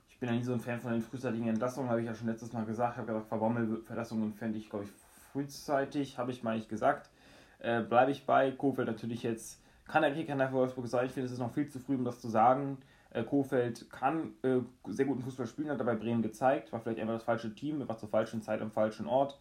ich 0.09 0.19
bin 0.19 0.29
ja 0.31 0.35
nie 0.35 0.45
so 0.45 0.53
ein 0.53 0.61
Fan 0.61 0.81
von 0.81 0.93
den 0.93 1.03
frühzeitigen 1.03 1.49
Entlassungen, 1.49 1.91
habe 1.91 2.01
ich 2.01 2.07
ja 2.07 2.15
schon 2.15 2.29
letztes 2.29 2.53
Mal 2.53 2.65
gesagt. 2.65 2.95
Ich 2.95 2.99
habe 2.99 3.07
gesagt, 3.07 3.29
Verbommel-Verlassungen 3.29 4.33
fände 4.33 4.59
ich, 4.59 4.71
glaube 4.71 4.85
ich, 4.85 4.91
frühzeitig, 5.33 6.17
habe 6.17 6.31
ich 6.31 6.43
mal 6.43 6.57
nicht 6.57 6.69
gesagt. 6.69 7.11
Äh, 7.59 7.83
Bleibe 7.83 8.13
ich 8.13 8.25
bei. 8.25 8.51
Kohlfeld 8.51 8.89
natürlich 8.89 9.23
jetzt, 9.23 9.61
kann 9.87 10.03
er 10.03 10.13
Kicker 10.13 10.35
nach 10.35 10.53
Wolfsburg 10.53 10.87
sein. 10.87 11.07
Ich 11.07 11.13
finde, 11.13 11.27
es 11.27 11.33
ist 11.33 11.39
noch 11.39 11.53
viel 11.53 11.69
zu 11.69 11.79
früh, 11.79 11.97
um 11.97 12.05
das 12.05 12.21
zu 12.21 12.29
sagen. 12.29 12.79
Äh, 13.17 13.25
Kofeld 13.25 13.91
kann 13.91 14.35
äh, 14.43 14.59
sehr 14.89 15.07
guten 15.07 15.23
Fußball 15.23 15.47
spielen, 15.47 15.71
hat 15.71 15.81
dabei 15.81 15.95
Bremen 15.95 16.21
gezeigt, 16.21 16.71
war 16.73 16.81
vielleicht 16.81 17.01
einfach 17.01 17.15
das 17.15 17.23
falsche 17.23 17.55
Team, 17.55 17.87
war 17.89 17.97
zur 17.97 18.11
falschen 18.11 18.43
Zeit 18.43 18.61
am 18.61 18.71
falschen 18.71 19.07
Ort. 19.07 19.41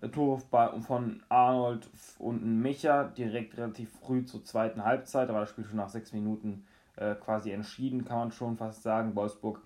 Äh, 0.00 0.08
Tor 0.08 0.40
von 0.40 1.22
Arnold 1.28 1.86
und 2.18 2.62
Mecher 2.62 3.12
direkt 3.16 3.58
relativ 3.58 3.92
früh 4.00 4.24
zur 4.24 4.42
zweiten 4.42 4.84
Halbzeit, 4.84 5.28
da 5.28 5.34
war 5.34 5.40
das 5.40 5.50
Spiel 5.50 5.66
schon 5.66 5.76
nach 5.76 5.90
sechs 5.90 6.14
Minuten 6.14 6.66
äh, 6.96 7.14
quasi 7.14 7.50
entschieden, 7.50 8.06
kann 8.06 8.18
man 8.18 8.32
schon 8.32 8.56
fast 8.56 8.82
sagen. 8.82 9.14
Wolfsburg 9.14 9.60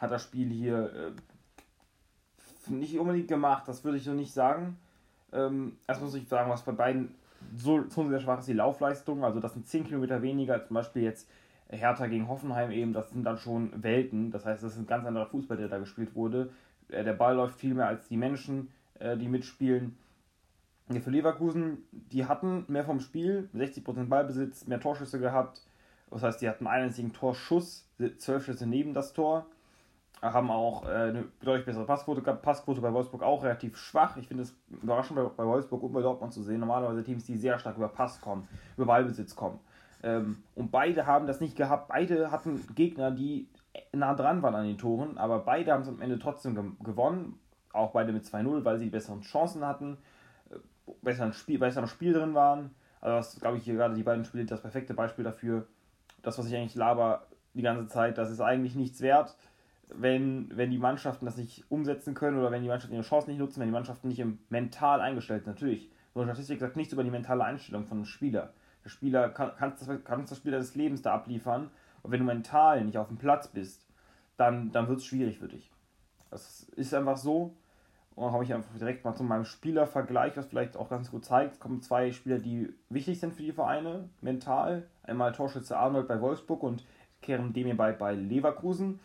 hat 0.00 0.10
das 0.10 0.22
Spiel 0.22 0.48
hier 0.48 1.12
äh, 2.68 2.72
nicht 2.72 2.98
unbedingt 2.98 3.28
gemacht, 3.28 3.64
das 3.68 3.84
würde 3.84 3.98
ich 3.98 4.04
so 4.04 4.14
nicht 4.14 4.32
sagen. 4.32 4.78
Ähm, 5.34 5.76
erst 5.86 6.00
muss 6.00 6.14
ich 6.14 6.26
sagen, 6.26 6.50
was 6.50 6.62
bei 6.62 6.72
beiden 6.72 7.14
so, 7.54 7.84
so 7.90 8.08
sehr 8.08 8.20
schwach 8.20 8.38
ist, 8.38 8.48
die 8.48 8.54
Laufleistung. 8.54 9.22
Also 9.22 9.38
das 9.38 9.52
sind 9.52 9.68
10 9.68 9.84
Kilometer 9.84 10.22
weniger 10.22 10.54
als 10.54 10.66
zum 10.66 10.74
Beispiel 10.74 11.02
jetzt 11.02 11.28
Hertha 11.70 12.06
gegen 12.06 12.28
Hoffenheim 12.28 12.70
eben, 12.70 12.92
das 12.92 13.10
sind 13.10 13.24
dann 13.24 13.38
schon 13.38 13.82
Welten. 13.82 14.30
Das 14.30 14.44
heißt, 14.44 14.62
das 14.62 14.72
ist 14.72 14.78
ein 14.78 14.86
ganz 14.86 15.06
anderer 15.06 15.26
Fußball, 15.26 15.56
der 15.56 15.68
da 15.68 15.78
gespielt 15.78 16.14
wurde. 16.14 16.50
Äh, 16.88 17.04
der 17.04 17.12
Ball 17.12 17.36
läuft 17.36 17.58
viel 17.58 17.74
mehr 17.74 17.86
als 17.86 18.08
die 18.08 18.16
Menschen, 18.16 18.68
äh, 18.98 19.16
die 19.16 19.28
mitspielen. 19.28 19.96
Für 21.04 21.10
Leverkusen, 21.10 21.84
die 21.92 22.26
hatten 22.26 22.64
mehr 22.66 22.82
vom 22.82 22.98
Spiel, 22.98 23.48
60% 23.54 24.08
Ballbesitz, 24.08 24.66
mehr 24.66 24.80
Torschüsse 24.80 25.20
gehabt. 25.20 25.62
Das 26.10 26.24
heißt, 26.24 26.42
die 26.42 26.48
hatten 26.48 26.66
einen 26.66 26.86
einzigen 26.86 27.12
Torschuss, 27.12 27.86
12 27.98 28.44
Schüsse 28.44 28.66
neben 28.66 28.92
das 28.92 29.12
Tor. 29.12 29.46
Haben 30.20 30.50
auch 30.50 30.84
äh, 30.84 30.88
eine 30.88 31.24
deutlich 31.42 31.64
bessere 31.64 31.86
Passquote 31.86 32.22
gehabt. 32.22 32.42
Passquote 32.42 32.80
bei 32.80 32.92
Wolfsburg 32.92 33.22
auch 33.22 33.44
relativ 33.44 33.76
schwach. 33.76 34.16
Ich 34.16 34.26
finde 34.26 34.42
es 34.42 34.54
überraschend 34.82 35.16
bei 35.36 35.46
Wolfsburg 35.46 35.84
und 35.84 35.92
bei 35.92 36.02
Dortmund 36.02 36.32
zu 36.32 36.42
sehen. 36.42 36.58
Normalerweise 36.58 37.04
Teams, 37.04 37.24
die 37.24 37.38
sehr 37.38 37.58
stark 37.60 37.76
über 37.76 37.88
Pass 37.88 38.20
kommen, 38.20 38.48
über 38.76 38.86
Ballbesitz 38.86 39.36
kommen. 39.36 39.60
Ähm, 40.02 40.42
und 40.54 40.70
beide 40.70 41.06
haben 41.06 41.26
das 41.26 41.40
nicht 41.40 41.56
gehabt. 41.56 41.88
Beide 41.88 42.30
hatten 42.30 42.64
Gegner, 42.74 43.10
die 43.10 43.48
nah 43.92 44.14
dran 44.14 44.42
waren 44.42 44.54
an 44.54 44.66
den 44.66 44.78
Toren, 44.78 45.18
aber 45.18 45.40
beide 45.40 45.72
haben 45.72 45.82
es 45.82 45.88
am 45.88 46.00
Ende 46.00 46.18
trotzdem 46.18 46.54
ge 46.54 46.64
gewonnen. 46.82 47.38
Auch 47.72 47.92
beide 47.92 48.12
mit 48.12 48.24
2-0, 48.24 48.64
weil 48.64 48.78
sie 48.78 48.86
die 48.86 48.90
besseren 48.90 49.20
Chancen 49.20 49.64
hatten, 49.64 49.98
äh, 50.50 50.56
besseren 51.02 51.32
Spiel, 51.32 51.58
besser 51.58 51.86
Spiel 51.86 52.12
drin 52.12 52.34
waren. 52.34 52.70
Also 53.00 53.16
das 53.16 53.40
glaube 53.40 53.58
ich 53.58 53.64
hier 53.64 53.74
gerade 53.74 53.94
die 53.94 54.02
beiden 54.02 54.24
Spiele 54.24 54.44
das 54.44 54.60
perfekte 54.60 54.94
Beispiel 54.94 55.24
dafür. 55.24 55.66
Das, 56.22 56.38
was 56.38 56.46
ich 56.46 56.56
eigentlich 56.56 56.74
laber 56.74 57.26
die 57.54 57.62
ganze 57.62 57.86
Zeit, 57.86 58.18
das 58.18 58.30
ist 58.30 58.40
eigentlich 58.40 58.74
nichts 58.74 59.00
wert, 59.00 59.36
wenn, 59.94 60.48
wenn 60.54 60.70
die 60.70 60.78
Mannschaften 60.78 61.24
das 61.24 61.36
nicht 61.36 61.64
umsetzen 61.70 62.14
können 62.14 62.38
oder 62.38 62.50
wenn 62.50 62.62
die 62.62 62.68
Mannschaften 62.68 62.94
ihre 62.94 63.04
Chancen 63.04 63.30
nicht 63.30 63.38
nutzen, 63.38 63.60
wenn 63.60 63.68
die 63.68 63.72
Mannschaften 63.72 64.08
nicht 64.08 64.22
mental 64.50 65.00
eingestellt 65.00 65.44
sind. 65.44 65.54
Natürlich, 65.54 65.90
so 66.14 66.20
eine 66.20 66.32
Statistik 66.32 66.60
sagt 66.60 66.76
nichts 66.76 66.92
über 66.92 67.04
die 67.04 67.10
mentale 67.10 67.44
Einstellung 67.44 67.86
von 67.86 67.98
einem 67.98 68.04
Spieler. 68.04 68.52
Der 68.84 68.90
Spieler 68.90 69.28
kann, 69.28 69.52
kannst, 69.58 69.88
kannst 70.04 70.30
das 70.30 70.38
Spieler 70.38 70.58
des 70.58 70.74
Lebens 70.74 71.02
da 71.02 71.14
abliefern. 71.14 71.70
Und 72.02 72.12
wenn 72.12 72.20
du 72.20 72.26
mental 72.26 72.84
nicht 72.84 72.98
auf 72.98 73.08
dem 73.08 73.18
Platz 73.18 73.48
bist, 73.48 73.86
dann, 74.36 74.72
dann 74.72 74.88
wird 74.88 75.00
es 75.00 75.04
schwierig 75.04 75.38
für 75.38 75.48
dich. 75.48 75.70
Das 76.30 76.62
ist 76.76 76.94
einfach 76.94 77.16
so. 77.16 77.54
Und 78.14 78.24
dann 78.24 78.32
habe 78.32 78.44
ich 78.44 78.52
einfach 78.52 78.76
direkt 78.76 79.04
mal 79.04 79.14
zu 79.14 79.22
meinem 79.22 79.44
Spielervergleich, 79.44 80.36
was 80.36 80.46
vielleicht 80.46 80.76
auch 80.76 80.88
ganz 80.88 81.10
gut 81.10 81.24
zeigt. 81.24 81.54
Es 81.54 81.60
kommen 81.60 81.80
zwei 81.82 82.12
Spieler, 82.12 82.38
die 82.38 82.72
wichtig 82.88 83.20
sind 83.20 83.34
für 83.34 83.42
die 83.42 83.52
Vereine, 83.52 84.08
mental. 84.20 84.86
Einmal 85.02 85.32
Torschütze 85.32 85.76
Arnold 85.76 86.08
bei 86.08 86.20
Wolfsburg 86.20 86.62
und 86.62 86.84
Kerem 87.22 87.52
Demir 87.52 87.76
bei, 87.76 87.92
bei 87.92 88.14
Leverkusen. 88.14 89.00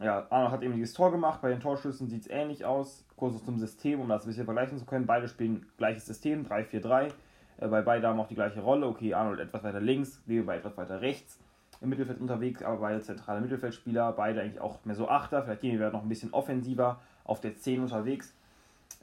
Ja, 0.00 0.26
Arnold 0.30 0.52
hat 0.52 0.62
eben 0.62 0.74
dieses 0.74 0.94
Tor 0.94 1.10
gemacht. 1.10 1.40
Bei 1.42 1.50
den 1.50 1.60
Torschüssen 1.60 2.08
sieht 2.08 2.22
es 2.22 2.30
ähnlich 2.30 2.64
aus. 2.64 3.04
Kurz 3.16 3.44
zum 3.44 3.58
System, 3.58 4.00
um 4.00 4.08
das 4.08 4.24
ein 4.24 4.28
bisschen 4.28 4.44
vergleichen 4.44 4.78
zu 4.78 4.84
können. 4.84 5.06
Beide 5.06 5.28
spielen 5.28 5.66
gleiches 5.76 6.06
System, 6.06 6.46
3-4-3. 6.46 7.10
Äh, 7.58 7.68
bei 7.68 7.82
beide 7.82 8.08
haben 8.08 8.20
auch 8.20 8.28
die 8.28 8.34
gleiche 8.34 8.60
Rolle. 8.60 8.86
Okay, 8.86 9.14
Arnold 9.14 9.40
etwas 9.40 9.62
weiter 9.62 9.80
links, 9.80 10.22
Weber 10.26 10.54
etwas 10.54 10.76
weiter 10.76 11.00
rechts 11.00 11.38
im 11.80 11.90
Mittelfeld 11.90 12.20
unterwegs, 12.20 12.62
aber 12.62 12.78
beide 12.78 13.00
zentrale 13.00 13.40
Mittelfeldspieler, 13.40 14.12
beide 14.12 14.40
eigentlich 14.40 14.60
auch 14.60 14.84
mehr 14.84 14.96
so 14.96 15.08
Achter. 15.08 15.42
Vielleicht 15.42 15.60
gehen 15.60 15.78
wir 15.78 15.90
noch 15.90 16.02
ein 16.02 16.08
bisschen 16.08 16.32
offensiver 16.32 17.00
auf 17.24 17.40
der 17.40 17.56
10 17.56 17.82
unterwegs. 17.82 18.34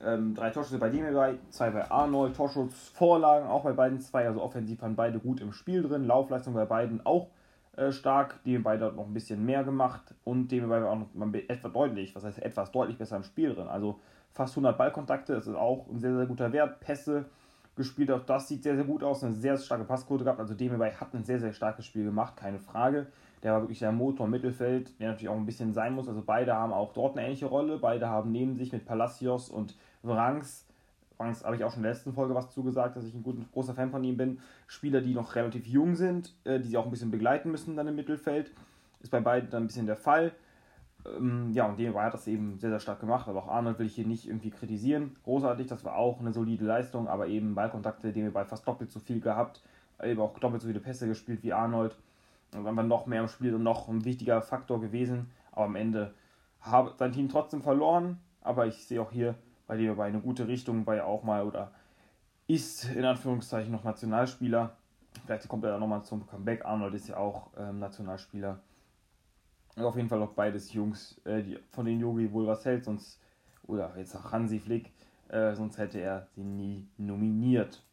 Ähm, 0.04 0.36
drei 0.36 0.50
Torschüsse 0.50 0.78
bei 0.78 0.90
dem 0.90 1.14
bei, 1.14 1.36
zwei 1.52 1.70
bei 1.70 1.90
Arnold, 1.90 2.36
Torschussvorlagen 2.36 3.48
auch 3.48 3.64
bei 3.64 3.72
beiden 3.72 4.02
zwei, 4.02 4.28
also 4.28 4.42
offensiv 4.42 4.82
waren 4.82 4.96
beide 4.96 5.20
gut 5.20 5.40
im 5.40 5.54
Spiel 5.54 5.84
drin, 5.84 6.06
Laufleistung 6.06 6.54
bei 6.54 6.66
beiden 6.66 7.06
auch 7.06 7.30
äh, 7.78 7.94
stark, 7.94 8.44
DB 8.44 8.78
dort 8.78 8.98
noch 8.98 9.06
ein 9.06 9.14
bisschen 9.14 9.46
mehr 9.46 9.64
gemacht 9.64 10.14
und 10.26 10.52
DB 10.52 10.68
war 10.68 10.90
auch 10.90 10.98
noch 11.14 11.34
etwas 11.48 11.72
deutlich, 11.72 12.14
was 12.14 12.26
heißt 12.26 12.42
etwas 12.42 12.74
deutlich 12.74 12.98
besser 12.98 13.16
im 13.16 13.24
Spiel 13.24 13.56
drin. 13.56 13.70
Also 13.70 14.02
fast 14.34 14.54
100 14.54 14.78
Ballkontakte, 14.78 15.34
das 15.34 15.48
ist 15.48 15.56
auch 15.56 15.88
ein 15.88 16.00
sehr, 16.00 16.14
sehr 16.14 16.26
guter 16.26 16.52
Wert. 16.52 16.82
Pässe 16.82 17.26
gespielt, 17.76 18.12
auch 18.12 18.26
das 18.26 18.48
sieht 18.48 18.64
sehr, 18.64 18.76
sehr 18.76 18.86
gut 18.86 19.04
aus, 19.04 19.24
eine 19.24 19.36
sehr 19.36 19.58
starke 19.58 19.84
Passquote 19.84 20.24
gehabt. 20.24 20.40
Also 20.40 20.54
DB 20.54 20.76
hat 20.78 21.14
ein 21.14 21.24
sehr, 21.24 21.40
sehr 21.40 21.54
starkes 21.54 21.86
Spiel 21.86 22.06
gemacht, 22.06 22.38
keine 22.38 22.60
Frage. 22.60 23.08
Der 23.44 23.54
war 23.54 23.62
wirklich 23.62 23.80
der 23.80 23.92
Motor 23.92 24.26
im 24.26 24.32
Mittelfeld, 24.32 25.00
der 25.00 25.10
natürlich 25.10 25.30
auch 25.30 25.36
ein 25.36 25.46
bisschen 25.46 25.74
sein 25.74 25.94
muss. 25.94 26.08
Also 26.08 26.24
beide 26.26 26.56
haben 26.56 26.74
auch 26.74 26.94
dort 26.94 27.18
eine 27.18 27.26
ähnliche 27.28 27.46
Rolle. 27.46 27.78
Beide 27.78 28.10
haben 28.10 28.32
neben 28.32 28.56
sich 28.56 28.72
mit 28.72 28.86
Palacios 28.86 29.50
und 29.50 29.76
Vranks 30.04 30.66
Franks 31.18 31.44
habe 31.44 31.56
ich 31.56 31.64
auch 31.64 31.72
schon 31.72 31.80
in 31.80 31.84
der 31.84 31.94
letzten 31.94 32.14
Folge 32.14 32.36
was 32.36 32.52
zugesagt, 32.52 32.98
dass 32.98 33.06
ich 33.06 33.14
ein 33.14 33.24
guter, 33.24 33.42
großer 33.54 33.74
Fan 33.74 33.92
von 33.92 34.04
ihm 34.04 34.18
bin. 34.18 34.40
Spieler, 34.68 35.02
die 35.02 35.14
noch 35.14 35.36
relativ 35.36 35.66
jung 35.66 35.96
sind, 35.96 36.34
äh, 36.44 36.60
die 36.60 36.68
sie 36.68 36.78
auch 36.78 36.86
ein 36.86 36.92
bisschen 36.92 37.12
begleiten 37.12 37.52
müssen 37.52 37.76
dann 37.76 37.88
im 37.88 37.96
Mittelfeld. 37.96 38.52
Ist 39.02 39.12
bei 39.12 39.22
beiden 39.22 39.50
dann 39.50 39.64
ein 39.64 39.68
bisschen 39.68 39.86
der 39.86 39.96
Fall. 39.96 40.34
Ähm, 41.18 41.52
ja, 41.52 41.66
und 41.66 41.80
Demi 41.80 41.94
hat 41.94 42.14
das 42.14 42.28
eben 42.28 42.58
sehr, 42.60 42.70
sehr 42.70 42.80
stark 42.80 43.00
gemacht. 43.00 43.28
Aber 43.28 43.44
auch 43.44 43.48
Arnold 43.48 43.80
will 43.80 43.86
ich 43.86 43.96
hier 43.96 44.08
nicht 44.08 44.28
irgendwie 44.28 44.52
kritisieren. 44.52 45.16
Großartig, 45.24 45.68
das 45.68 45.84
war 45.86 45.96
auch 45.96 46.20
eine 46.20 46.34
solide 46.34 46.66
Leistung, 46.66 47.08
aber 47.08 47.28
eben 47.28 47.56
Ballkontakte, 47.56 48.12
Demi 48.12 48.30
bei 48.30 48.46
fast 48.46 48.68
doppelt 48.68 48.92
so 48.92 49.00
viel 49.00 49.20
gehabt. 49.20 49.62
Eben 50.04 50.22
auch 50.22 50.38
doppelt 50.40 50.62
so 50.62 50.68
viele 50.68 50.80
Pässe 50.80 51.08
gespielt 51.08 51.44
wie 51.44 51.54
Arnold. 51.54 51.96
Und 52.54 52.64
dann 52.64 52.76
war 52.76 52.84
noch 52.84 53.06
mehr 53.06 53.22
im 53.22 53.28
Spiel 53.28 53.56
und 53.56 53.64
noch 53.64 53.88
ein 53.88 54.06
wichtiger 54.06 54.42
Faktor 54.42 54.82
gewesen. 54.82 55.32
Aber 55.52 55.66
am 55.66 55.76
Ende 55.76 56.14
hat 56.62 56.98
sein 56.98 57.12
Team 57.12 57.30
trotzdem 57.30 57.62
verloren. 57.62 58.20
Aber 58.42 58.68
ich 58.68 58.86
sehe 58.86 59.02
auch 59.02 59.12
hier 59.12 59.36
bei 59.68 59.78
dem 59.78 59.96
bei 59.96 60.06
eine 60.06 60.20
gute 60.20 60.48
Richtung, 60.48 60.86
weil 60.86 61.00
er 61.00 61.08
auch 61.08 61.24
mal 61.24 61.44
oder 61.44 61.72
ist 62.48 62.86
in 62.94 63.06
Anführungszeichen 63.06 63.72
noch 63.72 63.84
Nationalspieler. 63.84 64.76
Vielleicht 65.26 65.48
kommt 65.48 65.64
er 65.64 65.72
dann 65.72 65.80
nochmal 65.80 66.04
zum 66.04 66.28
Comeback. 66.28 66.66
Arnold 66.66 66.94
ist 66.94 67.08
ja 67.08 67.18
auch 67.18 67.50
ähm, 67.58 67.80
Nationalspieler. 67.80 68.60
Auf 69.78 69.96
jeden 69.96 70.08
Fall 70.08 70.22
auch 70.22 70.32
beides 70.32 70.72
Jungs, 70.74 71.20
äh, 71.26 71.44
die, 71.44 71.58
von 71.72 71.86
denen 71.86 72.00
Yogi 72.00 72.32
wohl 72.32 72.48
was 72.48 72.64
hält, 72.66 72.86
sonst, 72.86 73.20
oder 73.68 73.94
jetzt 73.98 74.16
auch 74.16 74.32
Hansi 74.32 74.60
Flick, 74.60 74.92
äh, 75.30 75.54
sonst 75.54 75.78
hätte 75.78 76.00
er 76.00 76.28
sie 76.36 76.44
nie 76.44 76.88
nominiert. 76.98 77.84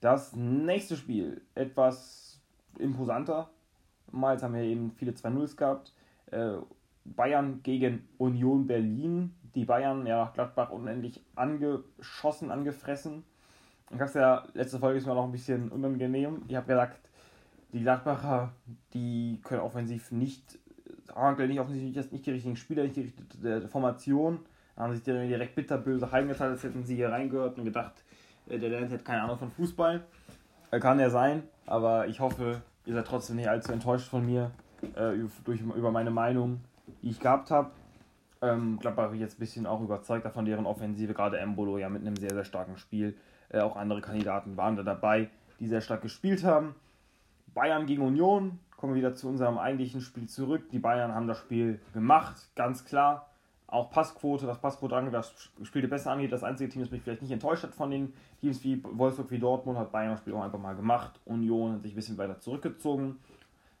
Das 0.00 0.34
nächste 0.36 0.96
Spiel, 0.96 1.40
etwas 1.54 2.40
imposanter. 2.78 3.48
Mal 4.10 4.40
haben 4.42 4.54
wir 4.54 4.62
eben 4.62 4.92
viele 4.92 5.12
2-0s 5.12 5.56
gehabt. 5.56 5.94
Äh, 6.30 6.56
Bayern 7.04 7.62
gegen 7.62 8.06
Union 8.18 8.66
Berlin 8.66 9.34
die 9.54 9.64
Bayern 9.64 10.06
ja 10.06 10.24
nach 10.24 10.32
Gladbach 10.32 10.70
unendlich 10.70 11.20
angeschossen, 11.36 12.50
angefressen. 12.50 13.24
Ich 13.90 14.00
habe 14.00 14.18
ja, 14.18 14.44
letzte 14.54 14.78
Folge 14.78 14.98
ist 14.98 15.06
mir 15.06 15.14
noch 15.14 15.24
ein 15.24 15.32
bisschen 15.32 15.70
unangenehm. 15.70 16.42
Ich 16.48 16.56
habe 16.56 16.66
gesagt, 16.66 17.08
die 17.72 17.80
Gladbacher, 17.80 18.52
die 18.92 19.40
können 19.44 19.60
offensiv 19.60 20.10
nicht, 20.10 20.58
Hankel 21.14 21.48
nicht 21.48 21.60
offensiv 21.60 21.82
nicht, 22.12 22.26
die 22.26 22.30
richtigen 22.30 22.56
Spieler, 22.56 22.82
nicht 22.84 22.96
die 22.96 23.02
richtige 23.02 23.68
Formation. 23.68 24.40
Da 24.76 24.82
haben 24.82 24.94
sich 24.94 25.02
direkt 25.04 25.54
bitterböse 25.54 26.10
heimgeteilt, 26.10 26.52
als 26.52 26.62
hätten 26.62 26.84
sie 26.84 26.96
hier 26.96 27.10
reingehört 27.10 27.58
und 27.58 27.64
gedacht, 27.64 28.04
äh, 28.48 28.58
der 28.58 28.70
Lenz 28.70 28.92
hat 28.92 29.04
keine 29.04 29.22
Ahnung 29.22 29.38
von 29.38 29.50
Fußball. 29.50 30.02
Äh, 30.70 30.80
kann 30.80 30.98
ja 30.98 31.10
sein, 31.10 31.44
aber 31.66 32.08
ich 32.08 32.20
hoffe, 32.20 32.62
ihr 32.86 32.94
seid 32.94 33.06
trotzdem 33.06 33.36
nicht 33.36 33.48
allzu 33.48 33.72
enttäuscht 33.72 34.08
von 34.08 34.26
mir 34.26 34.50
äh, 34.96 35.12
durch, 35.44 35.60
über 35.60 35.90
meine 35.90 36.10
Meinung, 36.10 36.60
die 37.02 37.10
ich 37.10 37.20
gehabt 37.20 37.50
habe. 37.50 37.70
Ähm, 38.42 38.78
Gladbach 38.80 39.06
bin 39.06 39.14
ich 39.14 39.20
jetzt 39.20 39.36
ein 39.36 39.40
bisschen 39.40 39.66
auch 39.66 39.80
überzeugt 39.80 40.24
davon, 40.24 40.44
deren 40.44 40.66
Offensive, 40.66 41.14
gerade 41.14 41.38
Embolo 41.38 41.78
ja 41.78 41.88
mit 41.88 42.02
einem 42.02 42.16
sehr, 42.16 42.34
sehr 42.34 42.44
starken 42.44 42.76
Spiel. 42.76 43.16
Äh, 43.48 43.60
auch 43.60 43.76
andere 43.76 44.00
Kandidaten 44.00 44.56
waren 44.56 44.76
da 44.76 44.82
dabei, 44.82 45.30
die 45.60 45.66
sehr 45.66 45.80
stark 45.80 46.02
gespielt 46.02 46.44
haben. 46.44 46.74
Bayern 47.54 47.86
gegen 47.86 48.02
Union, 48.02 48.58
kommen 48.84 48.96
wir 48.96 49.00
wieder 49.00 49.14
zu 49.14 49.28
unserem 49.28 49.56
eigentlichen 49.56 50.02
Spiel 50.02 50.28
zurück. 50.28 50.68
Die 50.70 50.78
Bayern 50.78 51.14
haben 51.14 51.26
das 51.26 51.38
Spiel 51.38 51.80
gemacht, 51.94 52.36
ganz 52.54 52.84
klar. 52.84 53.30
Auch 53.66 53.90
Passquote, 53.90 54.46
was 54.46 54.60
Passquote 54.60 54.94
angeht, 54.94 55.14
das 55.14 55.32
Spiel 55.62 55.88
besser 55.88 56.10
angeht. 56.10 56.30
Das 56.32 56.44
einzige 56.44 56.68
Team, 56.68 56.82
das 56.82 56.90
mich 56.90 57.00
vielleicht 57.00 57.22
nicht 57.22 57.30
enttäuscht 57.30 57.62
hat 57.62 57.74
von 57.74 57.90
den 57.90 58.12
Teams 58.42 58.62
wie 58.62 58.84
Wolfsburg, 58.84 59.30
wie 59.30 59.38
Dortmund, 59.38 59.78
hat 59.78 59.90
Bayern 59.90 60.10
das 60.10 60.20
Spiel 60.20 60.34
auch 60.34 60.42
einfach 60.42 60.58
mal 60.58 60.76
gemacht. 60.76 61.18
Union 61.24 61.72
hat 61.72 61.82
sich 61.82 61.92
ein 61.92 61.94
bisschen 61.94 62.18
weiter 62.18 62.38
zurückgezogen. 62.40 63.16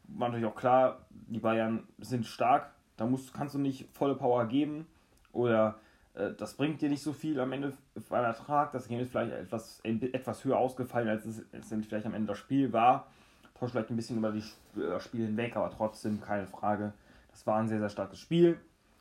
War 0.04 0.28
natürlich 0.28 0.50
auch 0.50 0.56
klar, 0.56 1.00
die 1.10 1.38
Bayern 1.38 1.82
sind 1.98 2.24
stark, 2.24 2.70
da 2.96 3.04
musst, 3.04 3.34
kannst 3.34 3.54
du 3.54 3.58
nicht 3.58 3.90
volle 3.92 4.14
Power 4.14 4.46
geben 4.46 4.86
oder 5.34 5.74
äh, 6.14 6.30
das 6.32 6.54
bringt 6.54 6.80
dir 6.80 6.88
nicht 6.88 7.02
so 7.02 7.12
viel 7.12 7.38
am 7.40 7.52
Ende 7.52 7.74
beim 8.08 8.24
Ertrag. 8.24 8.72
Das 8.72 8.88
Game 8.88 9.00
ist 9.00 9.10
vielleicht 9.10 9.32
etwas, 9.32 9.80
etwas 9.82 10.46
höher 10.46 10.56
ausgefallen, 10.56 11.10
als 11.10 11.26
es, 11.26 11.44
als 11.52 11.70
es 11.70 11.86
vielleicht 11.86 12.06
am 12.06 12.14
Ende 12.14 12.28
das 12.28 12.38
Spiel 12.38 12.72
war. 12.72 13.06
Tauscht 13.54 13.72
vielleicht 13.72 13.90
ein 13.90 13.96
bisschen 13.96 14.18
über 14.18 14.32
die, 14.32 14.42
das 14.74 15.04
Spiel 15.04 15.26
hinweg, 15.26 15.56
aber 15.56 15.70
trotzdem 15.70 16.20
keine 16.20 16.46
Frage. 16.46 16.92
Das 17.30 17.46
war 17.46 17.58
ein 17.58 17.68
sehr, 17.68 17.78
sehr 17.78 17.88
starkes 17.88 18.18
Spiel. 18.18 18.58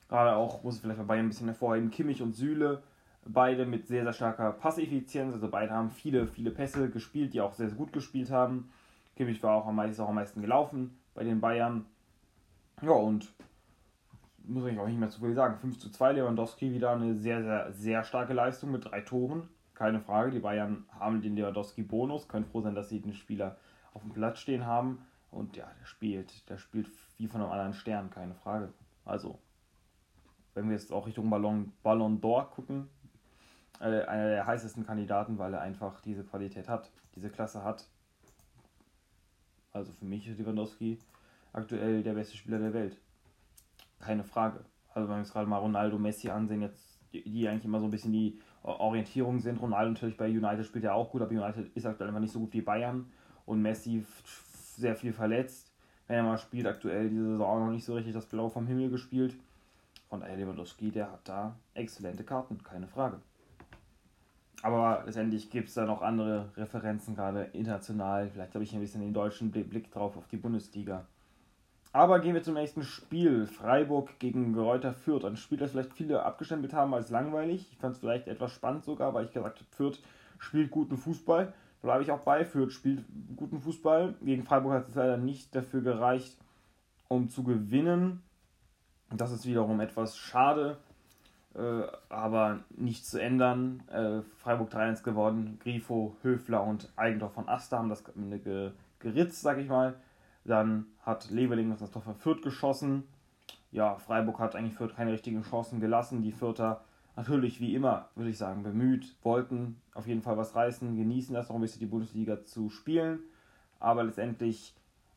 Gerade 0.10 0.36
auch, 0.36 0.64
muss 0.64 0.76
ich 0.76 0.82
vielleicht 0.82 1.00
bei 1.00 1.06
Bayern 1.06 1.26
ein 1.26 1.30
bisschen 1.30 1.48
hervorheben, 1.48 1.90
Kimmich 1.90 2.22
und 2.22 2.34
Süle, 2.34 2.84
beide 3.26 3.66
mit 3.66 3.88
sehr, 3.88 4.04
sehr 4.04 4.14
starker 4.14 4.52
Passeffizienz. 4.52 5.34
Also 5.34 5.50
beide 5.50 5.72
haben 5.72 5.90
viele, 5.90 6.28
viele 6.28 6.52
Pässe 6.52 6.90
gespielt, 6.90 7.34
die 7.34 7.42
auch 7.42 7.54
sehr, 7.54 7.70
sehr 7.70 7.78
gut 7.78 7.94
gespielt 7.94 8.30
haben. 8.32 8.72
Kimmich 9.16 9.42
war 9.44 9.56
auch 9.56 9.68
am 9.68 9.76
meisten, 9.76 10.02
auch 10.02 10.10
am 10.10 10.16
meisten 10.16 10.42
gelaufen 10.42 10.98
bei 11.14 11.24
den 11.24 11.42
Bayern. 11.42 11.86
Ja, 12.82 12.92
und 12.92 13.32
muss 14.46 14.66
ich 14.66 14.78
auch 14.78 14.88
nicht 14.88 15.00
mehr 15.00 15.10
zu 15.10 15.22
viel 15.22 15.34
sagen. 15.34 15.58
5 15.58 15.80
zu 15.80 15.90
2, 15.90 16.14
Lewandowski 16.14 16.74
wieder 16.74 16.92
eine 16.92 17.16
sehr, 17.16 17.44
sehr, 17.44 17.72
sehr 17.72 18.04
starke 18.04 18.34
Leistung 18.34 18.72
mit 18.72 18.86
drei 18.86 19.02
Toren. 19.02 19.48
Keine 19.74 20.00
Frage, 20.00 20.32
die 20.32 20.40
Bayern 20.40 20.86
haben 21.00 21.22
den 21.22 21.36
Lewandowski-Bonus, 21.36 22.28
können 22.28 22.46
froh 22.46 22.62
sein, 22.62 22.76
dass 22.76 22.90
sie 22.90 23.00
den 23.00 23.14
Spieler 23.14 23.58
auf 23.94 24.02
dem 24.02 24.12
Platz 24.12 24.40
stehen 24.40 24.66
haben. 24.66 25.06
Und 25.32 25.56
ja, 25.56 25.70
der 25.80 25.86
spielt, 25.86 26.50
der 26.50 26.58
spielt 26.58 26.88
wie 27.18 27.28
von 27.28 27.42
einem 27.42 27.52
anderen 27.52 27.74
Stern, 27.74 28.10
keine 28.10 28.36
Frage. 28.36 28.72
Also, 29.06 29.40
wenn 30.54 30.68
wir 30.68 30.76
jetzt 30.76 30.92
auch 30.92 31.08
Richtung 31.08 31.30
Ballon, 31.30 31.74
Ballon 31.82 32.22
d'Or 32.22 32.50
gucken, 32.52 32.88
äh, 33.80 34.04
einer 34.04 34.30
der 34.30 34.46
heißesten 34.46 34.86
Kandidaten, 34.86 35.38
weil 35.40 35.54
er 35.54 35.62
einfach 35.62 36.02
diese 36.02 36.24
Qualität 36.24 36.70
hat, 36.70 36.92
diese 37.16 37.30
Klasse 37.30 37.64
hat. 37.64 37.88
Also 39.72 39.92
für 39.92 40.06
mich 40.06 40.28
ist 40.28 40.38
Lewandowski 40.38 41.00
aktuell 41.52 42.04
der 42.04 42.14
beste 42.14 42.38
Spieler 42.38 42.60
der 42.60 42.74
Welt 42.74 42.98
keine 44.04 44.24
Frage. 44.24 44.60
Also 44.94 45.08
wenn 45.08 45.16
wir 45.16 45.20
uns 45.22 45.34
gerade 45.34 45.48
mal 45.48 45.58
Ronaldo, 45.58 45.98
Messi 45.98 46.30
ansehen, 46.30 46.62
jetzt 46.62 47.00
die, 47.14 47.48
eigentlich 47.48 47.66
immer 47.66 47.80
so 47.80 47.86
ein 47.86 47.92
bisschen 47.92 48.12
die 48.12 48.40
Orientierung 48.64 49.40
sind. 49.40 49.62
Ronaldo 49.62 49.92
natürlich 49.92 50.18
bei 50.18 50.28
United 50.28 50.66
spielt 50.66 50.84
ja 50.84 50.94
auch 50.94 51.12
gut, 51.12 51.22
aber 51.22 51.32
United 51.32 51.76
ist 51.76 51.86
aktuell 51.86 52.10
einfach 52.10 52.22
nicht 52.22 52.34
so 52.34 52.40
gut 52.40 52.54
wie 52.54 52.62
Bayern 52.62 53.12
und 53.46 53.62
Messi 53.62 54.04
sehr 54.78 54.96
viel 54.96 55.14
verletzt. 55.14 55.72
Wenn 56.08 56.18
er 56.18 56.24
mal 56.24 56.38
spielt, 56.38 56.68
aktuell 56.68 57.10
diese 57.10 57.24
Saison 57.24 57.66
noch 57.66 57.72
nicht 57.72 57.86
so 57.86 57.96
richtig 57.96 58.14
das 58.14 58.26
Blau 58.26 58.50
vom 58.50 58.68
Himmel 58.68 58.90
gespielt. 58.90 59.36
Von 60.10 60.20
daher 60.20 60.38
Lewandowski, 60.38 60.92
der 60.92 61.12
hat 61.12 61.28
da 61.28 61.56
exzellente 61.74 62.24
Karten, 62.24 62.62
keine 62.64 62.88
Frage. 62.88 63.20
Aber 64.62 65.04
letztendlich 65.06 65.50
gibt 65.50 65.68
es 65.68 65.74
da 65.74 65.86
noch 65.86 66.02
andere 66.02 66.50
Referenzen, 66.56 67.16
gerade 67.16 67.44
international. 67.54 68.30
Vielleicht 68.30 68.54
habe 68.54 68.64
ich 68.64 68.74
ein 68.74 68.80
bisschen 68.80 69.02
den 69.02 69.14
deutschen 69.14 69.52
Blick 69.52 69.92
drauf 69.92 70.16
auf 70.16 70.28
die 70.28 70.38
Bundesliga. 70.38 71.06
Aber 71.92 72.20
gehen 72.20 72.34
wir 72.34 72.44
zum 72.44 72.56
nächsten 72.56 72.84
Spiel. 72.84 73.46
Freiburg 73.46 74.20
gegen 74.20 74.58
Reuter 74.58 74.94
Fürth. 74.94 75.26
Ein 75.26 75.36
Spiel, 75.38 75.58
das 75.58 75.72
vielleicht 75.72 75.94
viele 75.94 76.24
abgestempelt 76.24 76.74
haben 76.74 76.94
als 76.94 77.10
langweilig. 77.10 77.68
Ich 77.72 77.78
fand 77.78 77.96
es 77.96 78.00
vielleicht 78.00 78.28
etwas 78.28 78.52
spannend 78.52 78.84
sogar, 78.84 79.14
weil 79.14 79.26
ich 79.26 79.34
gesagt 79.34 79.60
habe, 79.60 79.70
Fürth 79.72 80.00
spielt 80.40 80.72
guten 80.72 80.98
Fußball. 80.98 81.54
Bleibe 81.84 82.02
ich 82.02 82.12
auch 82.12 82.22
bei. 82.22 82.46
Fürth 82.46 82.72
spielt 82.72 83.04
guten 83.36 83.60
Fußball. 83.60 84.16
Gegen 84.22 84.44
Freiburg 84.44 84.74
hat 84.74 84.88
es 84.88 84.96
leider 84.96 85.18
nicht 85.18 85.54
dafür 85.54 85.82
gereicht, 85.82 86.38
um 87.10 87.30
zu 87.30 87.44
gewinnen. 87.44 88.24
Das 89.12 89.32
ist 89.32 89.46
wiederum 89.46 89.82
etwas 89.82 90.18
schade, 90.18 90.78
äh, 91.54 91.84
aber 92.08 92.62
nicht 92.70 93.06
zu 93.06 93.22
ändern. 93.22 93.84
Äh, 93.90 94.22
Freiburg 94.38 94.74
3-1 94.74 95.04
geworden. 95.04 95.60
Grifo, 95.62 96.16
Höfler 96.22 96.64
und 96.64 96.90
Eigendorf 96.96 97.34
von 97.34 97.50
Asta 97.50 97.78
haben 97.78 97.90
das 97.90 98.06
geritzt, 99.00 99.42
sag 99.42 99.58
ich 99.58 99.68
mal. 99.68 99.96
Dann 100.46 100.86
hat 101.02 101.32
Leveling 101.32 101.76
das 101.78 101.92
Tor 101.92 102.02
für 102.02 102.16
Fürth 102.16 102.42
geschossen. 102.42 103.04
Ja, 103.72 103.96
Freiburg 103.98 104.40
hat 104.40 104.56
eigentlich 104.56 104.76
Fürth 104.76 104.96
keine 104.96 105.12
richtigen 105.12 105.42
Chancen 105.42 105.82
gelassen. 105.82 106.22
Die 106.22 106.32
Fürther 106.32 106.82
natürlich 107.16 107.60
wie 107.60 107.76
immer, 107.76 108.10
würde 108.16 108.30
ich 108.30 108.38
sagen, 108.38 108.64
bemüht, 108.64 109.16
wollten 109.24 109.80
auf 109.94 110.08
jeden 110.08 110.22
Fall 110.22 110.38
was 110.38 110.56
reißen, 110.56 110.96
genießen 110.96 111.34
das 111.34 111.50
auch 111.50 111.56
ein 111.56 111.62
bisschen 111.62 111.80
die 111.80 111.86
Bundesliga 111.86 112.44
zu 112.44 112.70
spielen. 112.70 113.20
Aber 113.80 114.04
letztendlich, 114.04 114.74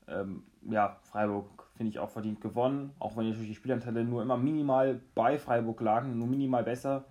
ähm, 0.09 0.43
ja, 0.69 0.97
Freiburg 1.03 1.69
finde 1.77 1.91
ich 1.91 1.99
auch 1.99 2.11
verdient 2.11 2.41
gewonnen, 2.41 2.93
auch 2.99 3.17
wenn 3.17 3.29
natürlich 3.29 3.51
die 3.51 3.55
Spielanteile 3.55 4.05
nur 4.05 4.23
immer 4.23 4.37
minimal 4.37 5.01
bei 5.15 5.39
Freiburg 5.39 5.81
lagen, 5.81 6.19
nur 6.19 6.27
minimal 6.27 6.65
besser 6.65 7.05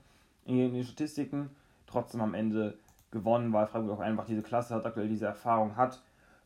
in 0.46 0.74
den 0.74 0.84
Statistiken. 0.84 1.50
Trotzdem 1.88 2.22
am 2.22 2.34
Ende 2.34 2.78
gewonnen, 3.12 3.54
weil 3.54 3.68
Freiburg 3.68 3.92
auch 3.92 4.02
einfach 4.02 4.26
diese 4.26 4.42
Klasse 4.42 4.76
hat, 4.76 4.86
aktuell 4.86 5.08
diese 5.08 5.26
Erfahrung 5.26 5.76
hat 5.78 6.02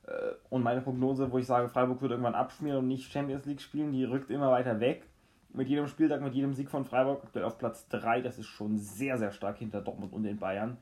äh, 0.10 0.34
und 0.50 0.64
meine 0.64 0.82
Prognose, 0.82 1.32
wo 1.32 1.38
ich 1.38 1.46
sage, 1.46 1.70
Freiburg 1.70 2.02
wird 2.02 2.12
irgendwann 2.12 2.36
abschmieren 2.36 2.80
und 2.80 2.88
nicht 2.88 3.12
Champions 3.12 3.46
League 3.46 3.62
spielen, 3.62 3.92
die 3.92 4.04
rückt 4.04 4.30
immer 4.30 4.52
weiter 4.52 4.80
weg. 4.80 5.04
Mit 5.52 5.68
jedem 5.68 5.88
Spieltag, 5.88 6.22
mit 6.22 6.36
jedem 6.36 6.54
Sieg 6.54 6.70
von 6.70 6.86
Freiburg 6.86 7.24
aktuell 7.24 7.46
auf 7.46 7.58
Platz 7.58 7.88
3. 7.90 8.22
Das 8.22 8.38
ist 8.38 8.48
schon 8.48 8.78
sehr, 8.78 9.18
sehr 9.18 9.32
stark 9.32 9.58
hinter 9.58 9.82
Dortmund 9.82 10.14
und 10.14 10.24
den 10.24 10.38
Bayern. 10.38 10.78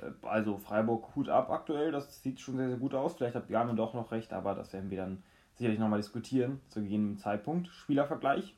Äh, 0.00 0.26
also 0.26 0.58
Freiburg 0.58 1.14
Hut 1.14 1.28
ab 1.28 1.50
aktuell, 1.50 1.90
das 1.92 2.22
sieht 2.22 2.40
schon 2.40 2.56
sehr, 2.56 2.68
sehr 2.68 2.78
gut 2.78 2.94
aus. 2.94 3.14
Vielleicht 3.14 3.34
hat 3.34 3.48
Bjarne 3.48 3.74
doch 3.74 3.94
noch 3.94 4.12
recht, 4.12 4.32
aber 4.32 4.54
das 4.54 4.72
werden 4.72 4.90
wir 4.90 4.98
dann 4.98 5.22
sicherlich 5.54 5.78
nochmal 5.78 5.98
diskutieren 5.98 6.60
zu 6.68 6.80
gegebenem 6.80 7.18
Zeitpunkt. 7.18 7.68
Spielervergleich 7.68 8.56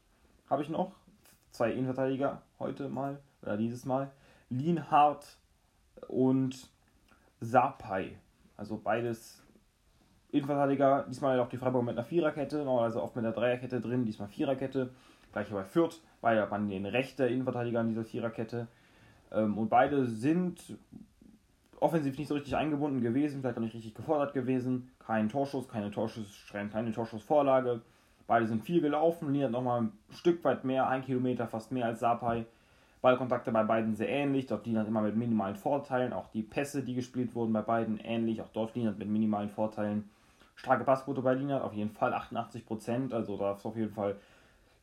habe 0.48 0.62
ich 0.62 0.68
noch. 0.68 0.92
Zwei 1.50 1.72
Innenverteidiger 1.72 2.42
heute 2.58 2.88
mal 2.88 3.20
oder 3.42 3.56
dieses 3.56 3.84
Mal. 3.84 4.10
Lienhardt 4.48 5.36
und 6.08 6.70
Sapai. 7.40 8.16
Also 8.56 8.80
beides 8.82 9.42
Innenverteidiger. 10.30 11.06
Diesmal 11.08 11.38
auch 11.40 11.48
die 11.48 11.58
Freiburg 11.58 11.84
mit 11.84 11.96
einer 11.96 12.04
Viererkette, 12.06 12.58
normalerweise 12.58 13.02
oft 13.02 13.16
mit 13.16 13.24
einer 13.24 13.34
Dreierkette 13.34 13.80
drin, 13.80 14.04
diesmal 14.04 14.28
Viererkette. 14.28 14.90
Gleiche 15.32 15.54
bei 15.54 15.64
Fürth, 15.64 16.00
beide 16.20 16.50
waren 16.50 16.68
den 16.68 16.86
rechten 16.86 17.28
Innenverteidiger 17.28 17.80
in 17.80 17.88
dieser 17.88 18.04
Viererkette. 18.04 18.68
Ähm, 19.32 19.58
und 19.58 19.68
beide 19.68 20.06
sind 20.06 20.60
offensiv 21.80 22.16
nicht 22.16 22.28
so 22.28 22.34
richtig 22.34 22.56
eingebunden 22.56 23.00
gewesen, 23.00 23.40
vielleicht 23.40 23.56
auch 23.56 23.62
nicht 23.62 23.74
richtig 23.74 23.94
gefordert 23.94 24.34
gewesen. 24.34 24.90
Kein 25.04 25.28
Torschuss, 25.28 25.68
keine 25.68 25.90
Torschuss, 25.90 26.46
keine 26.52 26.92
Torschussvorlage. 26.92 27.80
Beide 28.26 28.46
sind 28.46 28.62
viel 28.62 28.80
gelaufen, 28.80 29.42
hat 29.42 29.50
nochmal 29.50 29.82
ein 29.82 29.92
Stück 30.10 30.44
weit 30.44 30.64
mehr, 30.64 30.88
ein 30.88 31.04
Kilometer 31.04 31.48
fast 31.48 31.72
mehr 31.72 31.86
als 31.86 32.00
Sapai. 32.00 32.46
Ballkontakte 33.00 33.50
bei 33.50 33.64
beiden 33.64 33.96
sehr 33.96 34.08
ähnlich, 34.08 34.46
dort 34.46 34.64
Lina 34.64 34.84
immer 34.84 35.02
mit 35.02 35.16
minimalen 35.16 35.56
Vorteilen. 35.56 36.12
Auch 36.12 36.28
die 36.28 36.42
Pässe, 36.42 36.84
die 36.84 36.94
gespielt 36.94 37.34
wurden, 37.34 37.52
bei 37.52 37.62
beiden 37.62 37.98
ähnlich, 37.98 38.40
auch 38.40 38.50
dort 38.52 38.76
Lina 38.76 38.94
mit 38.96 39.08
minimalen 39.08 39.50
Vorteilen. 39.50 40.08
Starke 40.54 40.84
Passquote 40.84 41.20
bei 41.20 41.34
Lina, 41.34 41.62
auf 41.62 41.72
jeden 41.72 41.90
Fall 41.90 42.14
88%, 42.14 43.12
also 43.12 43.36
da 43.36 43.52
ist 43.52 43.66
auf 43.66 43.76
jeden 43.76 43.90
Fall 43.90 44.14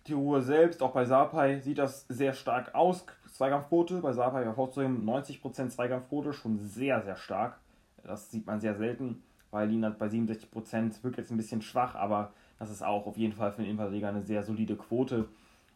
die 0.07 0.13
Ruhe 0.13 0.41
selbst. 0.41 0.81
Auch 0.81 0.91
bei 0.91 1.05
Sapai 1.05 1.59
sieht 1.59 1.77
das 1.77 2.05
sehr 2.07 2.33
stark 2.33 2.73
aus. 2.75 3.05
Zweikampfquote, 3.31 4.01
bei 4.01 4.13
Sapai 4.13 4.43
hervorzuheben 4.43 5.07
90% 5.07 5.69
Zweikampfquote, 5.69 6.33
schon 6.33 6.59
sehr, 6.59 7.01
sehr 7.01 7.15
stark. 7.15 7.59
Das 8.03 8.31
sieht 8.31 8.47
man 8.47 8.59
sehr 8.59 8.75
selten. 8.75 9.23
Bei 9.51 9.65
Lina 9.65 9.89
bei 9.89 10.07
67% 10.07 11.03
wirkt 11.03 11.17
jetzt 11.17 11.31
ein 11.31 11.37
bisschen 11.37 11.61
schwach, 11.61 11.95
aber 11.95 12.31
das 12.59 12.69
ist 12.69 12.83
auch 12.83 13.07
auf 13.07 13.17
jeden 13.17 13.33
Fall 13.33 13.51
für 13.51 13.61
den 13.61 13.71
Innenverteidiger 13.71 14.09
eine 14.09 14.21
sehr 14.21 14.43
solide 14.43 14.75
Quote. 14.75 15.27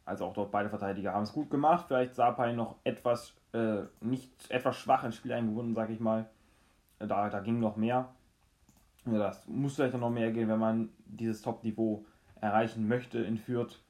Also 0.05 0.25
auch 0.25 0.33
dort 0.33 0.51
beide 0.51 0.69
Verteidiger 0.69 1.13
haben 1.13 1.23
es 1.23 1.31
gut 1.31 1.49
gemacht. 1.49 1.85
Vielleicht 1.87 2.15
Sapai 2.15 2.53
noch 2.53 2.75
etwas, 2.83 3.33
äh, 3.53 3.83
nicht 4.01 4.29
etwas 4.49 4.75
schwach 4.75 5.03
ins 5.03 5.15
Spiel 5.15 5.31
eingebunden, 5.31 5.73
sag 5.73 5.89
ich 5.89 5.99
mal. 5.99 6.29
Da, 6.99 7.29
da 7.29 7.39
ging 7.39 7.59
noch 7.59 7.77
mehr. 7.77 8.09
Ja, 9.05 9.17
das 9.17 9.47
muss 9.47 9.75
vielleicht 9.75 9.97
noch 9.97 10.09
mehr 10.09 10.31
gehen, 10.31 10.49
wenn 10.49 10.59
man 10.59 10.89
dieses 11.05 11.41
Top-Niveau 11.41 12.05
erreichen 12.41 12.87
möchte 12.87 13.19
in 13.19 13.37
Fürth. 13.37 13.82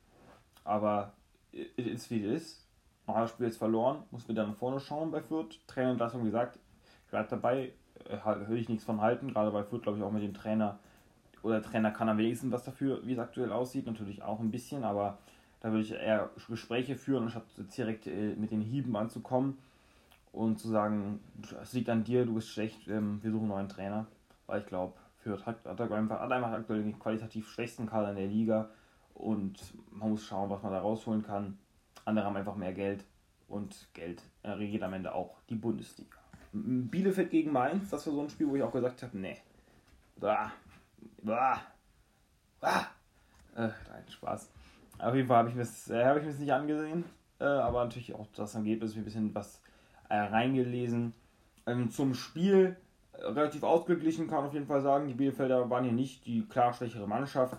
Aber 0.63 1.13
it 1.51 1.77
is 1.77 2.09
wie 2.09 2.25
es 2.25 2.43
ist. 2.43 2.67
Noch 3.07 3.15
das 3.15 3.31
Spiel 3.31 3.47
jetzt 3.47 3.57
verloren, 3.57 4.03
muss 4.11 4.29
wieder 4.29 4.47
nach 4.47 4.55
vorne 4.55 4.79
schauen 4.79 5.11
bei 5.11 5.21
Fürth. 5.21 5.59
Trainerentlassung, 5.67 6.21
wie 6.21 6.27
gesagt, 6.27 6.57
ich 7.05 7.11
bleibe 7.11 7.29
dabei, 7.29 7.73
äh, 8.09 8.49
will 8.49 8.57
ich 8.57 8.69
nichts 8.69 8.85
von 8.85 9.01
halten, 9.01 9.33
gerade 9.33 9.51
bei 9.51 9.63
Fürth, 9.63 9.83
glaube 9.83 9.97
ich, 9.97 10.03
auch 10.03 10.11
mit 10.11 10.23
dem 10.23 10.33
Trainer. 10.33 10.79
Oder 11.41 11.59
der 11.59 11.69
Trainer 11.69 11.91
kann 11.91 12.07
am 12.07 12.17
wenigsten 12.17 12.51
was 12.51 12.63
dafür, 12.63 13.05
wie 13.05 13.13
es 13.13 13.19
aktuell 13.19 13.51
aussieht, 13.51 13.85
natürlich 13.85 14.23
auch 14.23 14.39
ein 14.39 14.51
bisschen, 14.51 14.85
aber 14.85 15.17
da 15.59 15.69
würde 15.69 15.83
ich 15.83 15.91
eher 15.91 16.29
Gespräche 16.47 16.95
führen, 16.95 17.23
anstatt 17.23 17.43
direkt 17.77 18.07
äh, 18.07 18.35
mit 18.35 18.51
den 18.51 18.61
Hieben 18.61 18.95
anzukommen 18.95 19.57
und 20.31 20.59
zu 20.59 20.69
sagen, 20.69 21.19
es 21.61 21.73
liegt 21.73 21.89
an 21.89 22.05
dir, 22.05 22.25
du 22.25 22.35
bist 22.35 22.49
schlecht, 22.49 22.87
ähm, 22.87 23.19
wir 23.21 23.31
suchen 23.31 23.43
einen 23.43 23.49
neuen 23.49 23.69
Trainer. 23.69 24.07
Weil 24.47 24.61
ich 24.61 24.67
glaube, 24.67 24.93
Fürth 25.17 25.45
hat, 25.45 25.63
hat, 25.65 25.79
hat 25.79 25.91
einfach 26.31 26.51
aktuell 26.51 26.83
den 26.83 26.99
qualitativ 26.99 27.49
schwächsten 27.49 27.85
Kader 27.85 28.11
in 28.11 28.15
der 28.15 28.27
Liga 28.27 28.69
und 29.13 29.59
man 29.91 30.11
muss 30.11 30.25
schauen, 30.25 30.49
was 30.49 30.61
man 30.61 30.71
da 30.71 30.79
rausholen 30.79 31.23
kann. 31.23 31.57
Andere 32.05 32.25
haben 32.25 32.35
einfach 32.35 32.55
mehr 32.55 32.73
Geld 32.73 33.05
und 33.47 33.87
Geld 33.93 34.21
regiert 34.43 34.83
am 34.83 34.93
Ende 34.93 35.13
auch 35.13 35.37
die 35.49 35.55
Bundesliga. 35.55 36.17
Bielefeld 36.51 37.31
gegen 37.31 37.51
Mainz, 37.51 37.89
das 37.89 38.05
war 38.05 38.13
so 38.13 38.21
ein 38.21 38.29
Spiel, 38.29 38.47
wo 38.47 38.55
ich 38.55 38.63
auch 38.63 38.71
gesagt 38.71 39.01
habe, 39.01 39.17
nee. 39.17 39.37
Bah, 40.17 40.51
bah, 41.21 41.61
bah. 42.59 42.87
Äh, 43.55 43.69
nein, 43.89 44.03
Spaß. 44.07 44.49
Auf 44.99 45.15
jeden 45.15 45.27
Fall 45.27 45.37
habe 45.37 45.49
ich 45.49 45.55
mir 45.55 45.61
das 45.61 45.89
äh, 45.89 46.39
nicht 46.39 46.53
angesehen, 46.53 47.03
äh, 47.39 47.45
aber 47.45 47.83
natürlich 47.83 48.13
auch 48.13 48.27
das 48.35 48.55
Ergebnis 48.55 48.95
ein 48.95 49.03
bisschen 49.03 49.33
was 49.33 49.61
äh, 50.09 50.15
reingelesen. 50.15 51.13
Ähm, 51.65 51.89
zum 51.89 52.13
Spiel 52.13 52.77
äh, 53.13 53.25
relativ 53.25 53.63
ausgeglichen, 53.63 54.27
kann 54.27 54.37
man 54.37 54.47
auf 54.47 54.53
jeden 54.53 54.67
Fall 54.67 54.81
sagen. 54.81 55.07
Die 55.07 55.13
Bielefelder 55.13 55.69
waren 55.69 55.83
hier 55.83 55.93
nicht 55.93 56.25
die 56.25 56.45
klar 56.45 56.73
schwächere 56.73 57.07
Mannschaft. 57.07 57.57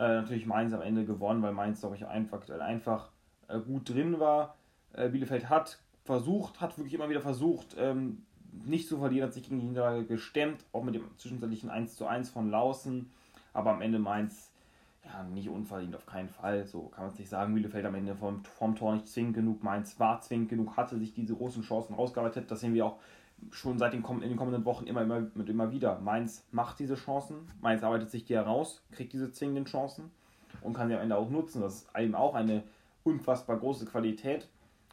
Äh, 0.00 0.14
natürlich 0.22 0.46
Mainz 0.46 0.72
am 0.72 0.80
Ende 0.80 1.04
gewonnen, 1.04 1.42
weil 1.42 1.52
Mainz, 1.52 1.80
glaube 1.80 1.94
ich, 1.94 2.06
einfach, 2.06 2.48
einfach 2.48 3.10
äh, 3.48 3.58
gut 3.60 3.90
drin 3.90 4.18
war. 4.18 4.56
Äh, 4.94 5.10
Bielefeld 5.10 5.50
hat 5.50 5.78
versucht, 6.04 6.62
hat 6.62 6.78
wirklich 6.78 6.94
immer 6.94 7.10
wieder 7.10 7.20
versucht, 7.20 7.76
ähm, 7.78 8.22
nicht 8.64 8.88
zu 8.88 8.96
verlieren, 8.96 9.26
hat 9.26 9.34
sich 9.34 9.42
gegen 9.42 9.60
die 9.60 9.66
Niederlage 9.66 10.06
gestemmt, 10.06 10.64
auch 10.72 10.82
mit 10.82 10.94
dem 10.94 11.04
zwischenzeitlichen 11.18 11.68
1 11.68 11.96
zu 11.96 12.06
1 12.06 12.30
von 12.30 12.50
Lausen. 12.50 13.10
Aber 13.52 13.72
am 13.72 13.82
Ende 13.82 13.98
Mainz, 13.98 14.50
ja, 15.04 15.22
nicht 15.22 15.50
unverdient, 15.50 15.94
auf 15.94 16.06
keinen 16.06 16.30
Fall. 16.30 16.66
So 16.66 16.84
kann 16.84 17.04
man 17.04 17.12
es 17.12 17.18
nicht 17.18 17.28
sagen. 17.28 17.54
Bielefeld 17.54 17.84
am 17.84 17.94
Ende 17.94 18.14
vom, 18.14 18.42
vom 18.42 18.76
Tor 18.76 18.94
nicht 18.94 19.06
zwingend 19.06 19.34
genug. 19.34 19.62
Mainz 19.62 20.00
war 20.00 20.22
zwingend 20.22 20.48
genug, 20.48 20.78
hatte 20.78 20.98
sich 20.98 21.12
diese 21.12 21.34
großen 21.34 21.62
Chancen 21.62 21.94
rausgearbeitet. 21.94 22.50
Das 22.50 22.60
sehen 22.60 22.72
wir 22.72 22.86
auch 22.86 22.96
schon 23.50 23.78
seit 23.78 23.92
den, 23.92 24.04
in 24.04 24.20
den 24.20 24.36
kommenden 24.36 24.64
Wochen 24.64 24.86
immer, 24.86 25.02
immer, 25.02 25.26
mit 25.34 25.48
immer 25.48 25.72
wieder. 25.72 25.98
Mainz 26.00 26.46
macht 26.50 26.78
diese 26.78 26.94
Chancen, 26.94 27.48
Mainz 27.60 27.82
arbeitet 27.82 28.10
sich 28.10 28.24
die 28.24 28.34
heraus, 28.34 28.82
kriegt 28.92 29.12
diese 29.12 29.32
zwingenden 29.32 29.64
Chancen 29.64 30.10
und 30.62 30.74
kann 30.74 30.88
sie 30.88 30.94
am 30.94 31.00
Ende 31.00 31.16
auch 31.16 31.30
nutzen. 31.30 31.60
Das 31.60 31.74
ist 31.74 31.96
eben 31.96 32.14
auch 32.14 32.34
eine 32.34 32.62
unfassbar 33.04 33.58
große 33.58 33.86
Qualität, 33.86 34.48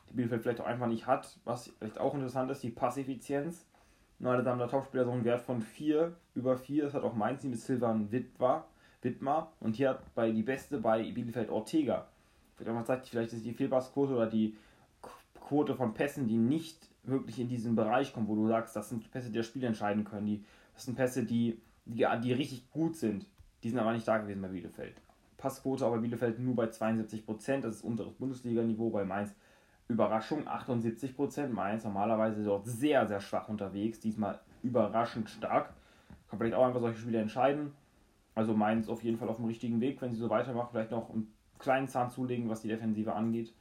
die 0.10 0.13
Bielefeld 0.13 0.41
vielleicht 0.41 0.62
auch 0.62 0.65
einfach 0.65 0.88
nicht 0.88 1.07
hat. 1.07 1.38
Was 1.43 1.73
vielleicht 1.79 1.99
auch 1.99 2.13
interessant 2.13 2.49
ist, 2.51 2.63
die 2.63 2.69
Passeffizienz. 2.69 3.65
Neue 4.19 4.41
Damen 4.41 4.57
der 4.57 4.69
Topspieler 4.69 5.05
so 5.05 5.12
einen 5.12 5.25
Wert 5.25 5.41
von 5.41 5.62
4 5.62 6.15
über 6.33 6.57
4. 6.57 6.86
Das 6.86 6.93
hat 6.93 7.03
auch 7.03 7.13
Mainz 7.13 7.43
mit 7.43 7.60
Silvan 7.60 8.12
Wittmar. 8.12 8.67
Wittmar. 9.01 9.51
Und 9.60 9.75
hier 9.75 9.89
hat 9.89 10.15
bei 10.15 10.31
die 10.31 10.41
beste 10.41 10.79
bei 10.79 11.12
Bielefeld 11.12 11.49
Ortega. 11.49 12.07
Vielleicht, 12.55 12.88
sagt, 12.88 13.07
vielleicht 13.07 13.33
ist 13.33 13.45
die 13.45 13.53
Fehlpassquote 13.53 14.15
oder 14.15 14.25
die 14.25 14.57
Quote 15.47 15.75
von 15.75 15.93
Pässen, 15.93 16.27
die 16.27 16.38
nicht 16.38 16.89
wirklich 17.03 17.39
in 17.39 17.47
diesen 17.47 17.75
Bereich 17.75 18.13
kommen, 18.13 18.27
wo 18.27 18.36
du 18.36 18.47
sagst, 18.47 18.75
das 18.75 18.89
sind 18.89 19.10
Pässe, 19.12 19.31
die 19.31 19.38
das 19.38 19.45
Spiel 19.45 19.63
entscheiden 19.63 20.03
können. 20.03 20.25
Die, 20.25 20.43
das 20.73 20.83
sind 20.83 20.95
Pässe, 20.95 21.23
die, 21.23 21.62
die, 21.86 22.05
die 22.21 22.33
richtig 22.33 22.69
gut 22.69 22.97
sind. 22.97 23.25
Die 23.63 23.69
sind 23.69 23.79
aber 23.79 23.93
nicht 23.93 24.05
da 24.05 24.17
gewesen 24.17 24.41
bei 24.41 24.49
Bielefeld. 24.49 25.01
Passquote 25.38 25.86
aber 25.86 25.99
Bielefeld 25.99 26.39
nur 26.39 26.55
bei 26.55 26.65
72%, 26.65 27.62
das 27.62 27.75
ist 27.75 27.83
unteres 27.83 28.13
Bundesliga-Niveau, 28.15 28.89
bei 28.89 29.05
Mainz 29.05 29.33
Überraschung 29.88 30.49
78%. 30.49 31.47
Mainz 31.47 31.86
normalerweise 31.86 32.43
dort 32.43 32.65
sehr, 32.65 33.07
sehr 33.07 33.21
schwach 33.21 33.47
unterwegs, 33.47 34.01
diesmal 34.01 34.41
überraschend 34.63 35.29
stark. 35.29 35.73
Kann 36.29 36.39
vielleicht 36.39 36.55
auch 36.55 36.65
einfach 36.65 36.81
solche 36.81 36.99
Spiele 36.99 37.21
entscheiden. 37.21 37.71
Also 38.36 38.53
Mainz 38.53 38.89
auf 38.89 39.01
jeden 39.01 39.17
Fall 39.17 39.29
auf 39.29 39.38
dem 39.38 39.45
richtigen 39.45 39.79
Weg, 39.79 40.01
wenn 40.01 40.12
sie 40.12 40.19
so 40.19 40.29
weitermachen, 40.29 40.69
vielleicht 40.71 40.91
noch 40.91 41.10
einen 41.10 41.33
kleinen 41.57 41.88
Zahn 41.88 42.10
zulegen, 42.10 42.49
was 42.49 42.62
die 42.62 42.67
Defensive 42.67 43.13
angeht, 43.13 43.53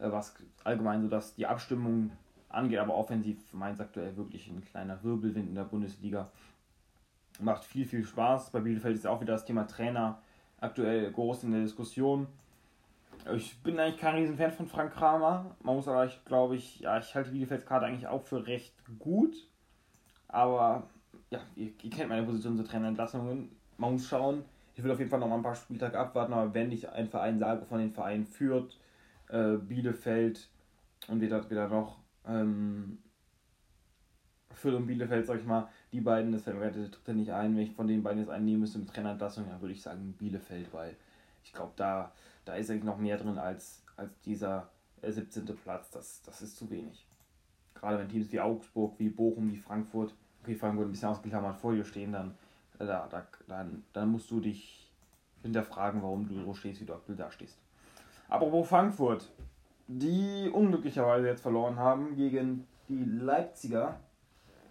was 0.00 0.34
allgemein 0.64 1.02
so 1.02 1.08
dass 1.08 1.34
die 1.34 1.46
Abstimmung 1.46 2.10
angeht, 2.48 2.78
aber 2.78 2.94
offensiv 2.94 3.52
Mainz 3.52 3.80
aktuell 3.80 4.16
wirklich 4.16 4.48
ein 4.48 4.64
kleiner 4.64 5.02
Wirbelwind 5.02 5.48
in 5.48 5.54
der 5.54 5.64
Bundesliga. 5.64 6.30
Macht 7.40 7.64
viel, 7.64 7.86
viel 7.86 8.04
Spaß. 8.04 8.50
Bei 8.50 8.60
Bielefeld 8.60 8.96
ist 8.96 9.06
auch 9.06 9.20
wieder 9.20 9.32
das 9.32 9.44
Thema 9.44 9.66
Trainer 9.66 10.20
aktuell 10.60 11.10
groß 11.10 11.44
in 11.44 11.52
der 11.52 11.62
Diskussion. 11.62 12.26
Ich 13.34 13.62
bin 13.62 13.78
eigentlich 13.78 14.00
kein 14.00 14.14
Riesenfan 14.14 14.50
von 14.50 14.66
Frank 14.66 14.94
Kramer. 14.94 15.54
Man 15.62 15.76
muss 15.76 15.88
aber, 15.88 16.06
ich 16.06 16.24
glaube 16.24 16.56
ich, 16.56 16.80
ja, 16.80 16.98
ich 16.98 17.14
halte 17.14 17.30
Bielefelds 17.30 17.66
Karte 17.66 17.86
eigentlich 17.86 18.06
auch 18.06 18.22
für 18.22 18.46
recht 18.46 18.74
gut. 18.98 19.34
Aber 20.28 20.88
ja, 21.30 21.40
ihr, 21.54 21.70
ihr 21.82 21.90
kennt 21.90 22.08
meine 22.08 22.24
Position 22.24 22.56
zu 22.56 22.64
Trainerentlassungen. 22.64 23.50
Man 23.76 23.92
muss 23.92 24.08
schauen. 24.08 24.44
Ich 24.74 24.82
will 24.82 24.90
auf 24.90 24.98
jeden 24.98 25.10
Fall 25.10 25.20
noch 25.20 25.28
mal 25.28 25.36
ein 25.36 25.42
paar 25.42 25.54
Spieltage 25.54 25.98
abwarten, 25.98 26.32
aber 26.32 26.54
wenn 26.54 26.72
ich 26.72 26.88
einen 26.88 27.08
Verein 27.08 27.38
sage, 27.38 27.66
von 27.66 27.80
den 27.80 27.92
Vereinen 27.92 28.24
führt, 28.24 28.78
äh, 29.30 29.56
Bielefeld 29.56 30.48
und 31.08 31.20
wieder, 31.20 31.48
wieder 31.50 31.68
noch 31.68 31.98
ähm, 32.26 32.98
Fürth 34.52 34.74
und 34.74 34.86
Bielefeld, 34.86 35.26
sag 35.26 35.40
ich 35.40 35.46
mal, 35.46 35.68
die 35.92 36.00
beiden, 36.00 36.32
das 36.32 36.42
fällt 36.42 36.58
mir 36.58 36.70
dritte 36.70 37.14
nicht 37.14 37.32
ein, 37.32 37.56
wenn 37.56 37.62
ich 37.62 37.72
von 37.72 37.86
den 37.86 38.02
beiden 38.02 38.20
jetzt 38.20 38.30
einen 38.30 38.44
nehmen 38.44 38.60
müsste 38.60 38.78
mit 38.78 38.88
Trainerentlassung, 38.88 39.48
dann 39.48 39.60
würde 39.60 39.72
ich 39.72 39.82
sagen 39.82 40.14
Bielefeld, 40.18 40.72
weil 40.72 40.96
ich 41.42 41.52
glaube, 41.52 41.72
da, 41.76 42.12
da 42.44 42.54
ist 42.54 42.70
eigentlich 42.70 42.84
noch 42.84 42.98
mehr 42.98 43.16
drin 43.16 43.38
als, 43.38 43.82
als 43.96 44.10
dieser 44.20 44.70
17. 45.02 45.48
Äh, 45.48 45.52
Platz. 45.52 45.90
Das, 45.90 46.22
das 46.22 46.42
ist 46.42 46.56
zu 46.56 46.70
wenig. 46.70 47.06
Gerade 47.74 47.98
wenn 47.98 48.08
Teams 48.08 48.30
wie 48.32 48.40
Augsburg, 48.40 48.98
wie 48.98 49.08
Bochum, 49.08 49.50
wie 49.50 49.56
Frankfurt, 49.56 50.14
okay, 50.42 50.54
Frankfurt 50.54 50.86
ein 50.86 50.90
bisschen 50.90 51.08
ausgeklammert 51.08 51.56
vor 51.56 51.74
dir 51.74 51.84
stehen, 51.84 52.12
dann, 52.12 52.34
äh, 52.78 52.86
da, 52.86 53.08
da, 53.08 53.26
dann, 53.48 53.84
dann 53.92 54.10
musst 54.10 54.30
du 54.30 54.40
dich 54.40 54.90
hinterfragen, 55.42 56.02
warum 56.02 56.28
du 56.28 56.34
so 56.34 56.52
stehst, 56.52 56.80
wie 56.80 56.84
du 56.84 56.94
aktuell 56.94 57.16
da 57.16 57.30
stehst. 57.30 57.58
Apropos 58.30 58.68
Frankfurt, 58.68 59.28
die 59.88 60.48
unglücklicherweise 60.52 61.26
jetzt 61.26 61.42
verloren 61.42 61.76
haben 61.80 62.14
gegen 62.14 62.64
die 62.88 63.04
Leipziger. 63.04 63.98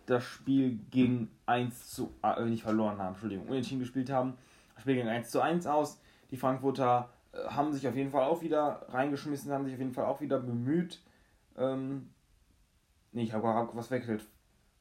Das 0.06 0.24
Spiel 0.24 0.80
ging 0.90 1.30
1 1.46 1.92
zu 1.92 2.14
äh, 2.24 2.46
nicht 2.46 2.64
verloren 2.64 2.98
haben, 3.00 3.10
Entschuldigung, 3.10 3.48
unentschieden 3.48 3.82
gespielt 3.82 4.10
haben. 4.10 4.36
Das 4.76 4.84
Spiel 4.84 4.96
ging 4.96 5.10
1 5.10 5.30
zu 5.30 5.42
1 5.42 5.68
aus. 5.68 6.00
Die 6.32 6.38
Frankfurter 6.38 7.10
äh, 7.34 7.50
haben 7.50 7.74
sich 7.74 7.86
auf 7.86 7.96
jeden 7.96 8.12
Fall 8.12 8.24
auch 8.24 8.42
wieder 8.42 8.86
reingeschmissen, 8.90 9.52
haben 9.52 9.66
sich 9.66 9.74
auf 9.74 9.80
jeden 9.80 9.94
Fall 9.94 10.06
auch 10.06 10.22
wieder 10.22 10.40
bemüht. 10.40 11.02
Ähm, 11.58 12.12
nee, 13.12 13.24
ich 13.24 13.34
habe 13.34 13.70
was 13.74 13.92
weggestellt. 13.92 14.26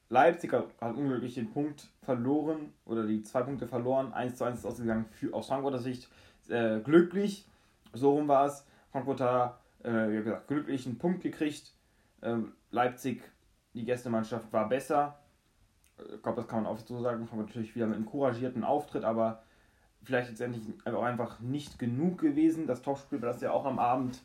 Leipzig 0.07 0.53
hat, 0.53 0.69
hat 0.79 0.95
unglücklich 0.95 1.35
den 1.35 1.51
Punkt 1.51 1.89
verloren 2.01 2.71
oder 2.85 3.05
die 3.05 3.23
zwei 3.23 3.43
Punkte 3.43 3.67
verloren. 3.67 4.13
1 4.13 4.37
zu 4.37 4.45
1 4.45 4.59
ist 4.59 4.65
ausgegangen 4.65 5.05
für, 5.11 5.33
aus 5.33 5.47
Frankfurter 5.47 5.79
Sicht 5.79 6.07
äh, 6.47 6.79
glücklich. 6.79 7.45
So 7.93 8.11
rum 8.11 8.27
war 8.27 8.45
es. 8.45 8.65
Frankfurter, 8.91 9.59
äh, 9.83 10.09
wie 10.09 10.23
gesagt, 10.23 10.47
glücklich 10.47 10.85
einen 10.85 10.97
Punkt 10.97 11.21
gekriegt. 11.21 11.73
Ähm, 12.21 12.53
Leipzig, 12.71 13.21
die 13.73 13.85
Gästemannschaft, 13.85 14.51
war 14.51 14.67
besser. 14.69 15.19
Ich 15.97 16.21
glaube, 16.21 16.41
das 16.41 16.47
kann 16.47 16.63
man 16.63 16.71
auch 16.71 16.77
so 16.77 17.01
sagen. 17.01 17.27
Frankfurt 17.27 17.47
natürlich 17.47 17.75
wieder 17.75 17.87
mit 17.87 17.97
einem 17.97 18.05
couragierten 18.05 18.63
Auftritt, 18.63 19.03
aber 19.03 19.43
vielleicht 20.03 20.29
letztendlich 20.29 20.63
auch 20.85 21.03
einfach 21.03 21.39
nicht 21.39 21.77
genug 21.77 22.19
gewesen. 22.19 22.67
Das 22.67 22.81
Topspiel 22.81 23.21
war 23.21 23.29
das 23.29 23.41
ja 23.41 23.51
auch 23.51 23.65
am 23.65 23.79
Abend. 23.79 24.21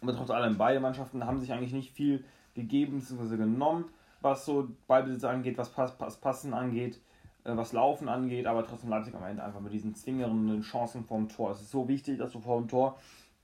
Aber 0.00 0.16
trotz 0.16 0.30
allem, 0.30 0.56
beide 0.56 0.80
Mannschaften 0.80 1.26
haben 1.26 1.40
sich 1.40 1.52
eigentlich 1.52 1.72
nicht 1.72 1.92
viel 1.92 2.24
gegeben 2.54 2.98
bzw. 2.98 3.36
genommen 3.36 3.86
was 4.22 4.44
so 4.44 4.68
Ballbesitz 4.86 5.24
angeht, 5.24 5.58
was 5.58 5.70
Pass, 5.70 5.96
Pass, 5.96 6.20
Passen 6.20 6.54
angeht, 6.54 6.96
äh, 6.96 7.00
was 7.44 7.72
Laufen 7.72 8.08
angeht, 8.08 8.46
aber 8.46 8.64
trotzdem 8.64 8.90
Leipzig 8.90 9.14
am 9.14 9.24
Ende 9.24 9.42
einfach 9.42 9.60
mit 9.60 9.72
diesen 9.72 9.94
zwingenden 9.94 10.62
Chancen 10.62 11.04
vorm 11.04 11.28
Tor. 11.28 11.50
Es 11.50 11.60
ist 11.60 11.70
so 11.70 11.88
wichtig, 11.88 12.18
dass 12.18 12.32
du 12.32 12.40
vor 12.40 12.60
dem 12.60 12.68
Tor 12.68 12.98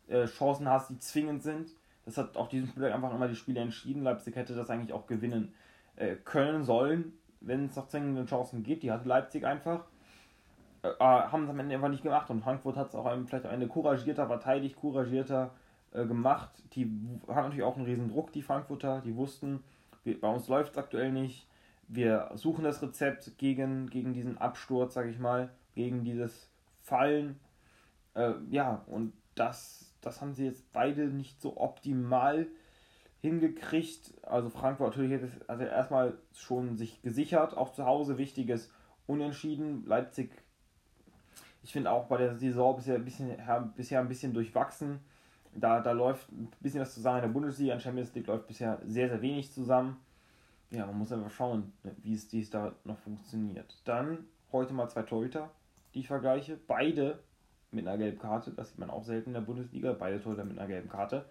äh, 0.07 0.27
Chancen 0.27 0.69
hast, 0.69 0.91
die 0.91 0.99
zwingend 0.99 1.43
sind. 1.43 1.71
Das 2.05 2.17
hat 2.17 2.37
auch 2.37 2.49
diesem 2.49 2.69
Spiel 2.69 2.85
einfach 2.85 3.15
immer 3.15 3.29
die 3.29 3.35
Spiele 3.35 3.61
entschieden. 3.61 4.03
Leipzig 4.03 4.37
hätte 4.37 4.55
das 4.55 4.71
eigentlich 4.71 4.93
auch 4.93 5.07
gewinnen 5.07 5.53
äh, 5.97 6.15
können 6.15 6.63
sollen, 6.63 7.13
wenn 7.41 7.67
es 7.67 7.77
noch 7.77 7.89
zwingende 7.89 8.25
Chancen 8.25 8.63
gibt. 8.63 8.83
Die 8.83 8.93
hatte 8.93 9.09
Leipzig 9.09 9.45
einfach. 9.45 9.85
Äh, 10.83 10.91
haben 11.01 11.45
es 11.45 11.51
am 11.51 11.59
Ende 11.59 11.75
einfach 11.75 11.89
nicht 11.89 12.05
gemacht 12.05 12.31
und 12.31 12.41
Frankfurt 12.41 12.77
hat 12.77 12.89
es 12.91 12.95
auch 12.95 13.11
vielleicht 13.27 13.47
am 13.47 13.53
Ende 13.53 13.67
couragierter 13.67 14.29
verteidigt, 14.29 14.77
couragierter 14.77 15.51
äh, 15.93 16.07
gemacht. 16.07 16.51
Die 16.75 16.85
haben 16.85 17.35
natürlich 17.35 17.65
auch 17.65 17.77
einen 17.77 17.85
riesen 17.85 18.09
Druck, 18.09 18.33
die 18.33 18.43
Frankfurter. 18.43 19.03
Die 19.05 19.17
wussten, 19.17 19.65
bei 20.05 20.29
uns 20.29 20.47
läuft 20.47 20.73
es 20.73 20.79
aktuell 20.79 21.11
nicht. 21.11 21.48
Wir 21.89 22.31
suchen 22.35 22.65
das 22.65 22.83
Rezept 22.83 23.39
gegen, 23.39 23.89
gegen 23.89 24.13
diesen 24.13 24.39
Absturz, 24.39 24.95
sage 24.95 25.11
ich 25.11 25.19
mal, 25.19 25.51
gegen 25.75 26.05
dieses 26.05 26.51
Fallen. 26.83 27.41
Äh, 28.15 28.35
ja, 28.51 28.83
und 28.87 29.15
das, 29.35 29.91
das 30.03 30.21
haben 30.21 30.35
sie 30.35 30.45
jetzt 30.45 30.71
beide 30.73 31.07
nicht 31.07 31.41
so 31.41 31.57
optimal 31.57 32.47
hingekriegt. 33.21 34.13
Also 34.23 34.51
Frankfurt 34.51 34.91
natürlich 34.97 35.15
hat 35.15 35.29
es 35.29 35.49
also 35.49 35.65
erstmal 35.65 36.19
schon 36.35 36.77
sich 36.77 37.01
gesichert, 37.03 37.57
auch 37.57 37.73
zu 37.73 37.87
Hause 37.87 38.19
wichtiges 38.19 38.71
Unentschieden. 39.07 39.87
Leipzig, 39.87 40.31
ich 41.63 41.73
finde 41.73 41.91
auch 41.91 42.07
bei 42.07 42.19
der 42.19 42.37
Saison 42.37 42.77
bisher 42.77 42.97
ein 42.97 43.05
bisschen, 43.05 43.37
bisher 43.77 44.01
ein 44.01 44.09
bisschen 44.09 44.35
durchwachsen. 44.35 45.01
Da, 45.55 45.81
da 45.81 45.93
läuft 45.93 46.31
ein 46.31 46.51
bisschen 46.61 46.81
was 46.81 46.95
zusammen 46.95 47.19
in 47.19 47.23
der 47.23 47.33
Bundesliga, 47.33 47.75
in 47.75 47.81
Champions 47.81 48.15
League 48.15 48.27
läuft 48.27 48.47
bisher 48.47 48.79
sehr, 48.85 49.09
sehr 49.09 49.23
wenig 49.23 49.51
zusammen. 49.53 49.97
Ja, 50.71 50.85
man 50.85 50.99
muss 50.99 51.13
einfach 51.13 51.31
schauen, 51.31 51.73
wie 52.03 52.15
es 52.15 52.29
dies 52.29 52.51
da 52.51 52.75
noch 52.85 52.99
funktioniert. 52.99 53.75
Dann 53.85 54.27
heute 54.53 54.75
mal 54.75 54.89
zwei 54.89 55.03
Torhüter, 55.03 55.51
die 55.95 56.01
ich 56.01 56.09
vergleiche. 56.09 56.59
Beide 56.67 57.19
mit 57.71 57.87
einer 57.87 57.97
gelben 57.97 58.19
Karte, 58.19 58.51
das 58.51 58.69
sieht 58.69 58.79
man 58.79 58.91
auch 58.91 59.05
selten 59.05 59.31
in 59.31 59.35
der 59.35 59.41
Bundesliga. 59.41 59.95
Beide 59.99 60.23
Torhüter 60.23 60.45
mit 60.45 60.59
einer 60.59 60.69
gelben 60.69 60.91
Karte. 60.91 61.25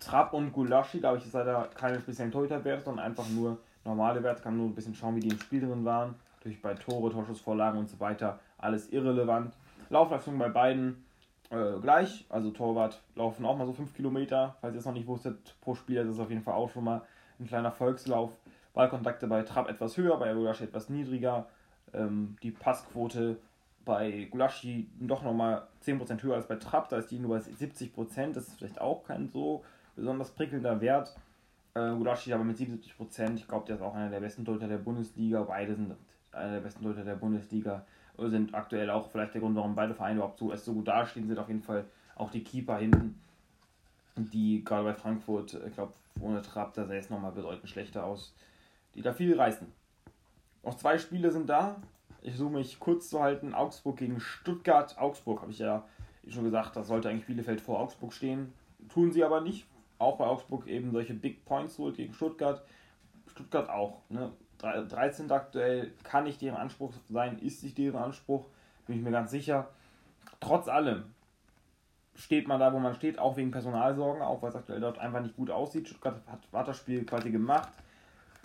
Trapp 0.00 0.32
und 0.32 0.52
Gulaschi, 0.52 1.00
habe 1.00 1.18
ich 1.18 1.24
jetzt 1.24 1.34
leider 1.34 1.68
keine 1.74 2.00
speziellen 2.00 2.32
Torhüterwerte, 2.32 2.84
sondern 2.84 3.04
einfach 3.04 3.28
nur 3.28 3.58
normale 3.84 4.22
Werte. 4.22 4.42
Kann 4.42 4.56
nur 4.56 4.66
ein 4.66 4.74
bisschen 4.74 4.94
schauen, 4.94 5.16
wie 5.16 5.20
die 5.20 5.28
im 5.28 5.38
Spiel 5.38 5.60
drin 5.60 5.84
waren. 5.84 6.16
Durch 6.42 6.60
bei 6.60 6.74
Tore, 6.74 7.12
Torschussvorlagen 7.12 7.78
und 7.78 7.88
so 7.88 7.98
weiter. 8.00 8.40
Alles 8.58 8.90
irrelevant. 8.90 9.54
Laufleistung 9.88 10.36
bei 10.36 10.48
beiden 10.48 11.04
äh, 11.50 11.78
gleich. 11.80 12.26
Also 12.28 12.50
Torwart 12.50 13.00
laufen 13.14 13.44
auch 13.44 13.56
mal 13.56 13.66
so 13.66 13.72
5 13.72 13.94
Kilometer. 13.94 14.56
Falls 14.60 14.74
ihr 14.74 14.80
es 14.80 14.86
noch 14.86 14.92
nicht 14.92 15.06
wusstet, 15.06 15.54
pro 15.60 15.74
Spieler 15.74 16.04
das 16.04 16.14
ist 16.14 16.20
auf 16.20 16.30
jeden 16.30 16.42
Fall 16.42 16.54
auch 16.54 16.70
schon 16.70 16.84
mal 16.84 17.02
ein 17.40 17.46
kleiner 17.46 17.72
Volkslauf. 17.72 18.32
Ballkontakte 18.78 19.26
bei 19.26 19.42
Trapp 19.42 19.68
etwas 19.68 19.96
höher, 19.96 20.16
bei 20.18 20.32
Gulaschi 20.32 20.62
etwas 20.62 20.88
niedriger. 20.88 21.48
Ähm, 21.92 22.36
die 22.44 22.52
Passquote 22.52 23.36
bei 23.84 24.28
Gulaschi 24.30 24.88
doch 25.00 25.24
nochmal 25.24 25.66
10% 25.84 26.22
höher 26.22 26.36
als 26.36 26.46
bei 26.46 26.54
Trapp, 26.54 26.88
da 26.88 26.98
ist 26.98 27.10
die 27.10 27.18
nur 27.18 27.36
bei 27.36 27.42
70%. 27.42 28.34
Das 28.34 28.46
ist 28.46 28.58
vielleicht 28.58 28.80
auch 28.80 29.02
kein 29.02 29.28
so 29.30 29.64
besonders 29.96 30.30
prickelnder 30.30 30.80
Wert. 30.80 31.16
Äh, 31.74 31.90
Gulaschi 31.90 32.32
aber 32.32 32.44
mit 32.44 32.56
77%. 32.56 33.34
Ich 33.34 33.48
glaube, 33.48 33.66
der 33.66 33.74
ist 33.74 33.82
auch 33.82 33.96
einer 33.96 34.10
der 34.10 34.20
besten 34.20 34.44
Torhüter 34.44 34.68
der 34.68 34.78
Bundesliga. 34.78 35.42
Beide 35.42 35.74
sind 35.74 35.96
einer 36.30 36.52
der 36.52 36.60
besten 36.60 36.84
Torhüter 36.84 37.04
der 37.04 37.16
Bundesliga 37.16 37.84
sind 38.18 38.54
aktuell 38.54 38.90
auch 38.90 39.08
vielleicht 39.10 39.34
der 39.34 39.40
Grund, 39.40 39.56
warum 39.56 39.74
beide 39.74 39.94
Vereine 39.94 40.16
überhaupt 40.16 40.38
so, 40.38 40.50
erst 40.50 40.64
so 40.64 40.72
gut 40.72 40.88
dastehen, 40.88 41.28
sind 41.28 41.38
auf 41.38 41.48
jeden 41.48 41.62
Fall 41.62 41.84
auch 42.16 42.30
die 42.30 42.42
Keeper 42.42 42.78
hinten, 42.78 43.20
die 44.16 44.64
gerade 44.64 44.84
bei 44.84 44.94
Frankfurt, 44.94 45.56
ich 45.66 45.74
glaube, 45.74 45.92
ohne 46.20 46.42
Trapp, 46.42 46.74
da 46.74 46.84
sähe 46.84 46.98
es 46.98 47.10
nochmal 47.10 47.30
bedeutend 47.30 47.70
schlechter 47.70 48.04
aus, 48.04 48.34
die 48.94 49.02
da 49.02 49.12
viel 49.12 49.38
reißen. 49.38 49.66
Noch 50.62 50.76
zwei 50.76 50.98
Spiele 50.98 51.30
sind 51.30 51.48
da. 51.48 51.76
Ich 52.20 52.30
versuche 52.30 52.52
mich 52.52 52.80
kurz 52.80 53.08
zu 53.08 53.22
halten. 53.22 53.54
Augsburg 53.54 53.98
gegen 53.98 54.20
Stuttgart. 54.20 54.98
Augsburg 54.98 55.42
habe 55.42 55.52
ich 55.52 55.58
ja 55.58 55.84
schon 56.28 56.44
gesagt, 56.44 56.76
da 56.76 56.82
sollte 56.82 57.08
eigentlich 57.08 57.26
Bielefeld 57.26 57.60
vor 57.60 57.80
Augsburg 57.80 58.12
stehen. 58.12 58.52
Tun 58.88 59.12
sie 59.12 59.24
aber 59.24 59.40
nicht. 59.40 59.66
Auch 59.98 60.18
bei 60.18 60.26
Augsburg 60.26 60.66
eben 60.66 60.90
solche 60.90 61.14
Big 61.14 61.44
Points 61.44 61.78
holt 61.78 61.96
gegen 61.96 62.12
Stuttgart. 62.12 62.62
Stuttgart 63.26 63.68
auch. 63.70 64.02
Ne? 64.08 64.32
13 64.58 65.30
aktuell 65.30 65.92
kann 66.02 66.24
nicht 66.24 66.42
deren 66.42 66.56
Anspruch 66.56 66.92
sein, 67.08 67.38
ist 67.38 67.62
nicht 67.62 67.78
deren 67.78 67.96
Anspruch, 67.96 68.46
bin 68.86 68.96
ich 68.96 69.02
mir 69.02 69.12
ganz 69.12 69.30
sicher. 69.30 69.68
Trotz 70.40 70.68
allem 70.68 71.04
steht 72.14 72.48
man 72.48 72.58
da, 72.58 72.72
wo 72.72 72.78
man 72.78 72.94
steht, 72.94 73.18
auch 73.18 73.36
wegen 73.36 73.52
Personalsorgen, 73.52 74.22
auch 74.22 74.42
weil 74.42 74.50
es 74.50 74.56
aktuell 74.56 74.80
dort 74.80 74.98
einfach 74.98 75.20
nicht 75.20 75.36
gut 75.36 75.50
aussieht. 75.50 75.88
Stuttgart 75.88 76.20
hat, 76.26 76.40
hat 76.52 76.68
das 76.68 76.76
Spiel 76.76 77.04
quasi 77.04 77.30
gemacht. 77.30 77.68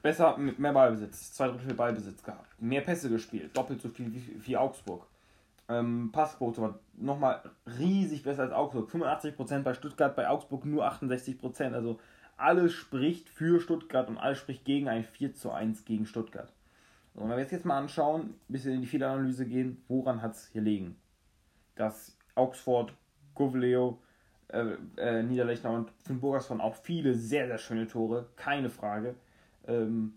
Besser 0.04 0.38
mit 0.38 0.60
mehr 0.60 0.74
Ballbesitz, 0.74 1.34
zwei 1.34 1.48
Drittel 1.48 1.74
Ballbesitz 1.74 2.22
gehabt, 2.22 2.62
mehr 2.62 2.82
Pässe 2.82 3.10
gespielt, 3.10 3.56
doppelt 3.58 3.82
so 3.82 3.90
viel 3.90 4.14
wie, 4.14 4.46
wie 4.46 4.58
Augsburg. 4.58 5.08
Ähm, 5.70 6.12
Passquote 6.12 6.62
war 6.62 6.80
nochmal 6.98 7.42
riesig 7.80 8.24
besser 8.24 8.44
als 8.44 8.52
Augsburg. 8.52 8.90
85% 8.92 9.64
bei 9.64 9.74
Stuttgart, 9.74 10.16
bei 10.16 10.28
Augsburg 10.28 10.66
nur 10.66 10.86
68%. 10.86 11.74
Also 11.74 12.00
alles 12.36 12.74
spricht 12.74 13.30
für 13.30 13.62
Stuttgart 13.62 14.10
und 14.10 14.18
alles 14.18 14.40
spricht 14.40 14.66
gegen 14.66 14.90
ein 14.90 15.06
4 15.06 15.34
zu 15.36 15.52
1 15.52 15.86
gegen 15.86 16.06
Stuttgart. 16.06 16.52
So, 17.16 17.22
wenn 17.22 17.30
wir 17.30 17.40
jetzt, 17.40 17.64
mal 17.64 17.78
anschauen, 17.78 18.22
ein 18.22 18.40
bisschen 18.50 18.74
in 18.74 18.82
die 18.82 18.88
Fehleranalyse 18.88 19.46
gehen, 19.46 19.82
woran 19.88 20.22
hat 20.22 20.34
es 20.34 20.50
hier 20.52 20.62
liegen? 20.62 20.98
Dass 21.76 22.18
Augsburg, 22.36 22.92
Govleo, 23.36 24.00
äh, 24.50 24.76
äh, 24.98 25.24
Niederlechner 25.24 25.72
und 25.72 25.92
Finn 26.04 26.20
Burgersson 26.20 26.60
auch 26.60 26.76
viele 26.76 27.14
sehr, 27.14 27.48
sehr 27.48 27.58
schöne 27.58 27.88
Tore, 27.88 28.26
keine 28.36 28.70
Frage. 28.70 29.16
Ähm, 29.68 30.14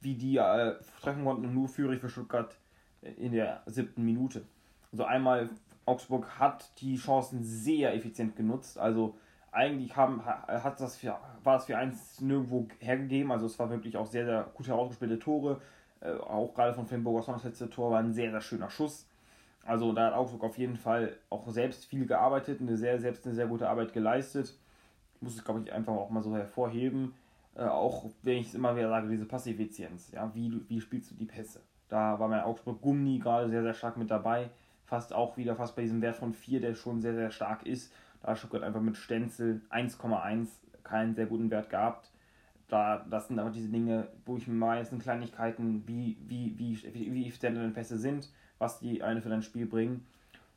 wie 0.00 0.14
die 0.14 0.36
äh, 0.36 0.74
treffen 1.00 1.24
konnten 1.24 1.46
und 1.46 1.54
nur 1.54 1.68
führig 1.68 2.00
für 2.00 2.08
Stuttgart 2.08 2.56
in 3.02 3.32
der 3.32 3.62
siebten 3.66 4.04
Minute. 4.04 4.42
Also 4.92 5.04
einmal 5.04 5.48
Augsburg 5.86 6.38
hat 6.38 6.70
die 6.80 6.96
Chancen 6.96 7.42
sehr 7.42 7.94
effizient 7.94 8.36
genutzt, 8.36 8.78
also 8.78 9.16
eigentlich 9.52 9.96
haben, 9.96 10.24
hat 10.24 10.80
das 10.80 10.96
für, 10.96 11.18
war 11.42 11.56
es 11.56 11.64
für 11.64 11.76
eins 11.76 12.20
nirgendwo 12.20 12.68
hergegeben. 12.78 13.32
Also 13.32 13.46
es 13.46 13.58
war 13.58 13.68
wirklich 13.70 13.96
auch 13.96 14.06
sehr, 14.06 14.24
sehr 14.24 14.48
gut 14.54 14.68
herausgespielte 14.68 15.18
Tore. 15.18 15.60
Äh, 16.00 16.12
auch 16.12 16.54
gerade 16.54 16.72
von 16.72 16.86
Finn 16.86 17.02
Burgers 17.02 17.26
das 17.26 17.44
letzte 17.44 17.68
Tor 17.68 17.90
war 17.90 17.98
ein 17.98 18.12
sehr, 18.12 18.30
sehr 18.30 18.40
schöner 18.40 18.70
Schuss. 18.70 19.08
Also 19.64 19.92
da 19.92 20.06
hat 20.06 20.14
Augsburg 20.14 20.44
auf 20.44 20.58
jeden 20.58 20.76
Fall 20.76 21.16
auch 21.28 21.48
selbst 21.48 21.84
viel 21.84 22.06
gearbeitet, 22.06 22.60
eine 22.60 22.76
sehr, 22.76 22.98
selbst 22.98 23.26
eine 23.26 23.34
sehr 23.34 23.46
gute 23.46 23.68
Arbeit 23.68 23.92
geleistet. 23.92 24.56
Ich 25.16 25.22
muss 25.22 25.34
es, 25.34 25.44
glaube 25.44 25.62
ich, 25.64 25.72
einfach 25.72 25.92
auch 25.92 26.10
mal 26.10 26.22
so 26.22 26.34
hervorheben. 26.34 27.14
Äh, 27.54 27.64
auch 27.64 28.10
wenn 28.22 28.38
ich 28.38 28.48
es 28.48 28.54
immer 28.54 28.76
wieder 28.76 28.88
sage, 28.88 29.08
diese 29.08 29.26
Passeffizienz. 29.26 30.10
Ja, 30.12 30.34
wie, 30.34 30.60
wie 30.68 30.80
spielst 30.80 31.10
du 31.10 31.14
die 31.14 31.26
Pässe? 31.26 31.60
Da 31.88 32.18
war 32.18 32.28
mein 32.28 32.42
Augsburg 32.42 32.80
Gummi 32.80 33.18
gerade 33.18 33.48
sehr, 33.48 33.62
sehr 33.62 33.74
stark 33.74 33.96
mit 33.96 34.10
dabei. 34.10 34.50
Fast 34.84 35.12
auch 35.12 35.36
wieder 35.36 35.56
fast 35.56 35.76
bei 35.76 35.82
diesem 35.82 36.02
Wert 36.02 36.16
von 36.16 36.32
4, 36.32 36.60
der 36.60 36.74
schon 36.74 37.00
sehr, 37.00 37.14
sehr 37.14 37.30
stark 37.30 37.66
ist. 37.66 37.92
Da 38.22 38.36
Stuttgart 38.36 38.62
einfach 38.62 38.80
mit 38.80 38.96
Stenzel 38.96 39.62
1,1 39.70 40.48
keinen 40.84 41.14
sehr 41.14 41.26
guten 41.26 41.50
Wert 41.50 41.70
gehabt. 41.70 42.10
Da, 42.68 43.04
das 43.10 43.26
sind 43.26 43.38
aber 43.38 43.50
diese 43.50 43.68
Dinge, 43.68 44.08
wo 44.24 44.36
ich 44.36 44.46
mir 44.46 44.54
meistens 44.54 45.02
Kleinigkeiten, 45.02 45.86
wie, 45.88 46.16
wie, 46.26 46.56
wie, 46.56 47.12
wie, 47.12 47.26
effizient 47.26 47.74
Pässe 47.74 47.98
sind, 47.98 48.28
was 48.58 48.78
die 48.78 49.02
eine 49.02 49.20
für 49.20 49.28
dein 49.28 49.42
Spiel 49.42 49.66
bringen. 49.66 50.06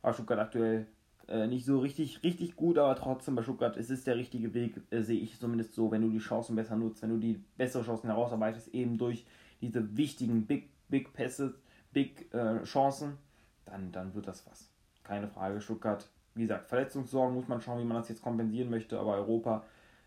Aber 0.02 0.12
Stuttgart 0.12 0.38
aktuell 0.38 0.86
äh, 1.28 1.46
nicht 1.46 1.64
so 1.64 1.80
richtig, 1.80 2.22
richtig 2.22 2.56
gut, 2.56 2.78
aber 2.78 2.94
trotzdem 2.96 3.34
bei 3.34 3.42
Stuttgart 3.42 3.76
ist 3.76 3.90
es 3.90 4.04
der 4.04 4.16
richtige 4.16 4.54
Weg, 4.54 4.80
äh, 4.90 5.02
sehe 5.02 5.20
ich 5.20 5.38
zumindest 5.38 5.74
so, 5.74 5.90
wenn 5.90 6.02
du 6.02 6.10
die 6.10 6.18
Chancen 6.18 6.56
besser 6.56 6.76
nutzt, 6.76 7.02
wenn 7.02 7.10
du 7.10 7.18
die 7.18 7.42
bessere 7.56 7.84
Chancen 7.84 8.08
herausarbeitest, 8.08 8.68
eben 8.74 8.98
durch 8.98 9.24
diese 9.60 9.96
wichtigen 9.96 10.46
Big, 10.46 10.70
Big 10.88 11.12
Pässe, 11.12 11.54
Big 11.92 12.32
äh, 12.34 12.62
Chancen, 12.64 13.18
dann, 13.64 13.92
dann 13.92 14.14
wird 14.14 14.28
das 14.28 14.46
was. 14.46 14.70
Keine 15.02 15.28
Frage, 15.28 15.60
Stuttgart 15.60 16.08
wie 16.34 16.42
gesagt, 16.42 16.66
Verletzungssorgen 16.66 17.34
muss 17.34 17.48
man 17.48 17.60
schauen, 17.60 17.80
wie 17.80 17.84
man 17.84 17.96
das 17.96 18.08
jetzt 18.08 18.22
kompensieren 18.22 18.70
möchte, 18.70 18.98
aber 18.98 19.14
Europa 19.14 19.64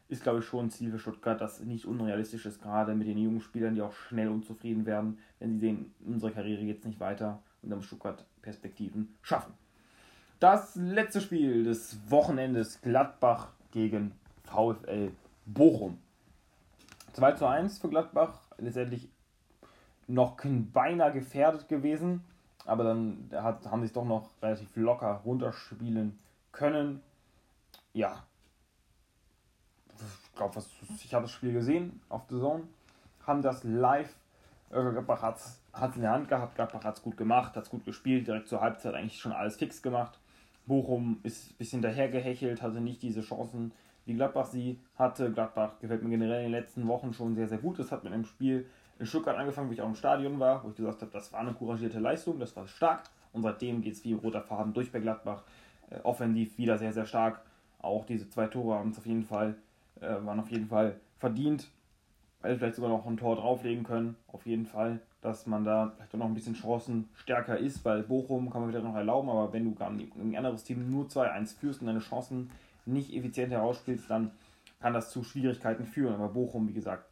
ist, 0.09 0.23
glaube 0.23 0.39
ich, 0.39 0.45
schon 0.45 0.65
ein 0.65 0.69
Ziel 0.69 0.91
für 0.91 0.99
Stuttgart, 0.99 1.39
das 1.39 1.61
nicht 1.61 1.85
unrealistisch 1.85 2.45
ist, 2.45 2.61
gerade 2.61 2.95
mit 2.95 3.07
den 3.07 3.17
jungen 3.17 3.41
Spielern, 3.41 3.75
die 3.75 3.81
auch 3.81 3.93
schnell 3.93 4.29
unzufrieden 4.29 4.85
werden, 4.85 5.19
wenn 5.39 5.51
sie 5.51 5.59
sehen, 5.59 5.93
unsere 6.05 6.31
Karriere 6.31 6.61
jetzt 6.61 6.85
nicht 6.85 6.99
weiter 6.99 7.41
und 7.61 7.69
dann 7.69 7.81
Stuttgart 7.81 8.25
Perspektiven 8.41 9.17
schaffen. 9.21 9.53
Das 10.39 10.75
letzte 10.75 11.19
Spiel 11.19 11.63
des 11.63 11.97
Wochenendes 12.11 12.79
Gladbach 12.81 13.47
gegen 13.71 14.11
VfL 14.43 15.11
Bochum. 15.47 15.97
2 17.13 17.31
zu 17.31 17.47
1 17.47 17.79
für 17.79 17.89
Gladbach, 17.89 18.41
letztendlich 18.59 19.09
noch 20.05 20.37
beinahe 20.71 21.11
gefährdet 21.11 21.67
gewesen, 21.67 22.23
aber 22.65 22.83
dann 22.83 23.31
hat, 23.31 23.65
haben 23.65 23.81
sie 23.81 23.87
es 23.87 23.93
doch 23.93 24.05
noch 24.05 24.29
relativ 24.39 24.75
locker 24.75 25.21
runterspielen 25.25 26.19
können. 26.51 27.01
Ja, 27.93 28.23
ich 29.89 30.35
glaube, 30.35 30.61
ich 31.03 31.13
habe 31.15 31.23
das 31.23 31.31
Spiel 31.31 31.51
gesehen 31.51 31.99
auf 32.09 32.21
The 32.29 32.37
Zone, 32.39 32.63
haben 33.25 33.41
das 33.41 33.63
live, 33.63 34.13
äh, 34.69 34.83
Gladbach 34.91 35.23
hat 35.23 35.37
es 35.37 35.95
in 35.95 36.01
der 36.03 36.11
Hand 36.11 36.29
gehabt, 36.29 36.53
Gladbach 36.53 36.83
hat 36.83 36.97
es 36.97 37.01
gut 37.01 37.17
gemacht, 37.17 37.55
hat 37.55 37.63
es 37.63 37.71
gut 37.71 37.85
gespielt, 37.85 38.27
direkt 38.27 38.47
zur 38.47 38.61
Halbzeit 38.61 38.93
eigentlich 38.93 39.19
schon 39.19 39.31
alles 39.31 39.55
fix 39.55 39.81
gemacht. 39.81 40.19
Bochum 40.67 41.19
ist 41.23 41.51
ein 41.51 41.55
bisschen 41.57 41.81
dahergehechelt, 41.81 42.61
hatte 42.61 42.81
nicht 42.81 43.01
diese 43.01 43.21
Chancen, 43.21 43.71
wie 44.05 44.13
Gladbach 44.13 44.45
sie 44.45 44.79
hatte. 44.95 45.31
Gladbach 45.31 45.79
gefällt 45.79 46.03
mir 46.03 46.09
generell 46.09 46.45
in 46.45 46.51
den 46.51 46.61
letzten 46.61 46.87
Wochen 46.87 47.13
schon 47.13 47.35
sehr, 47.35 47.47
sehr 47.47 47.57
gut. 47.57 47.79
Das 47.79 47.91
hat 47.91 48.03
mit 48.03 48.13
einem 48.13 48.25
Spiel 48.25 48.65
in 48.99 49.05
Stuttgart 49.05 49.37
angefangen, 49.37 49.69
wo 49.69 49.73
ich 49.73 49.81
auch 49.81 49.87
im 49.87 49.95
Stadion 49.95 50.39
war, 50.39 50.63
wo 50.63 50.69
ich 50.69 50.75
gesagt 50.75 51.01
habe, 51.01 51.11
das 51.11 51.31
war 51.33 51.41
eine 51.41 51.53
couragierte 51.53 51.99
Leistung, 51.99 52.39
das 52.39 52.55
war 52.55 52.67
stark. 52.67 53.03
Und 53.33 53.43
seitdem 53.43 53.81
geht 53.81 53.93
es 53.93 54.03
wie 54.03 54.13
roter 54.13 54.41
Faden 54.41 54.73
durch 54.73 54.91
bei 54.91 54.99
Gladbach. 54.99 55.43
Äh, 55.89 55.99
offensiv 56.03 56.57
wieder 56.57 56.77
sehr, 56.77 56.93
sehr 56.93 57.05
stark. 57.05 57.41
Auch 57.79 58.05
diese 58.05 58.29
zwei 58.29 58.47
Tore 58.47 58.75
haben 58.77 58.89
es 58.89 58.97
auf 58.97 59.05
jeden 59.05 59.23
Fall, 59.23 59.55
äh, 60.01 60.15
waren 60.25 60.39
auf 60.39 60.49
jeden 60.49 60.67
Fall 60.67 60.99
verdient. 61.17 61.69
Weil 62.41 62.57
vielleicht 62.57 62.75
sogar 62.75 62.89
noch 62.89 63.05
ein 63.05 63.17
Tor 63.17 63.35
drauflegen 63.35 63.83
können. 63.83 64.15
Auf 64.27 64.45
jeden 64.45 64.65
Fall, 64.65 64.99
dass 65.21 65.47
man 65.47 65.63
da 65.63 65.91
vielleicht 65.95 66.13
auch 66.13 66.19
noch 66.19 66.27
ein 66.27 66.33
bisschen 66.33 66.53
Chancen 66.53 67.09
stärker 67.15 67.57
ist, 67.57 67.83
weil 67.83 68.03
Bochum 68.03 68.49
kann 68.49 68.61
man 68.61 68.69
wieder 68.69 68.81
noch 68.81 68.95
erlauben, 68.95 69.29
aber 69.29 69.51
wenn 69.51 69.65
du 69.65 69.73
gar 69.73 69.89
ein 69.89 70.35
anderes 70.35 70.63
Team 70.63 70.89
nur 70.89 71.05
2-1 71.05 71.57
führst 71.57 71.81
und 71.81 71.87
deine 71.87 71.99
Chancen 71.99 72.49
nicht 72.85 73.13
effizient 73.13 73.51
herausspielst, 73.51 74.09
dann 74.09 74.31
kann 74.79 74.93
das 74.93 75.11
zu 75.11 75.23
Schwierigkeiten 75.23 75.85
führen. 75.85 76.15
Aber 76.15 76.29
Bochum, 76.29 76.69
wie 76.69 76.73
gesagt, 76.73 77.05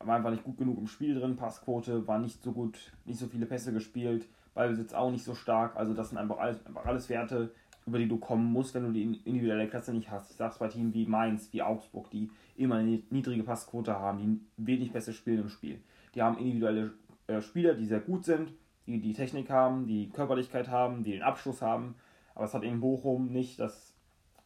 war 0.00 0.16
einfach 0.16 0.30
nicht 0.30 0.44
gut 0.44 0.58
genug 0.58 0.78
im 0.78 0.86
Spiel 0.86 1.14
drin, 1.14 1.36
Passquote 1.36 2.06
war 2.06 2.18
nicht 2.18 2.42
so 2.42 2.52
gut, 2.52 2.92
nicht 3.04 3.18
so 3.18 3.26
viele 3.26 3.46
Pässe 3.46 3.72
gespielt, 3.72 4.26
Ballbesitz 4.54 4.92
auch 4.92 5.10
nicht 5.10 5.24
so 5.24 5.34
stark. 5.34 5.76
Also 5.76 5.94
das 5.94 6.08
sind 6.08 6.18
einfach 6.18 6.38
alles, 6.38 6.64
einfach 6.66 6.84
alles 6.86 7.08
Werte, 7.08 7.52
über 7.86 7.98
die 7.98 8.08
du 8.08 8.18
kommen 8.18 8.52
musst, 8.52 8.74
wenn 8.74 8.84
du 8.84 8.92
die 8.92 9.20
individuelle 9.24 9.68
Klasse 9.68 9.92
nicht 9.92 10.10
hast. 10.10 10.30
Ich 10.30 10.36
sag's 10.36 10.58
bei 10.58 10.68
Teams 10.68 10.94
wie 10.94 11.06
Mainz, 11.06 11.52
wie 11.52 11.62
Augsburg, 11.62 12.10
die 12.10 12.30
immer 12.56 12.76
eine 12.76 13.02
niedrige 13.10 13.42
Passquote 13.42 13.98
haben, 13.98 14.18
die 14.18 14.66
wenig 14.66 14.92
Pässe 14.92 15.12
spielen 15.12 15.42
im 15.42 15.48
Spiel. 15.48 15.80
Die 16.14 16.22
haben 16.22 16.38
individuelle 16.38 16.92
äh, 17.32 17.42
Spieler, 17.42 17.74
die 17.74 17.86
sehr 17.86 18.00
gut 18.00 18.24
sind, 18.24 18.52
die 18.86 19.00
die 19.00 19.12
Technik 19.12 19.50
haben, 19.50 19.86
die 19.86 20.10
Körperlichkeit 20.10 20.68
haben, 20.68 21.04
die 21.04 21.12
den 21.12 21.22
Abschluss 21.22 21.62
haben. 21.62 21.94
Aber 22.34 22.44
es 22.44 22.54
hat 22.54 22.62
eben 22.62 22.80
Bochum 22.80 23.30
nicht, 23.30 23.60
das 23.60 23.94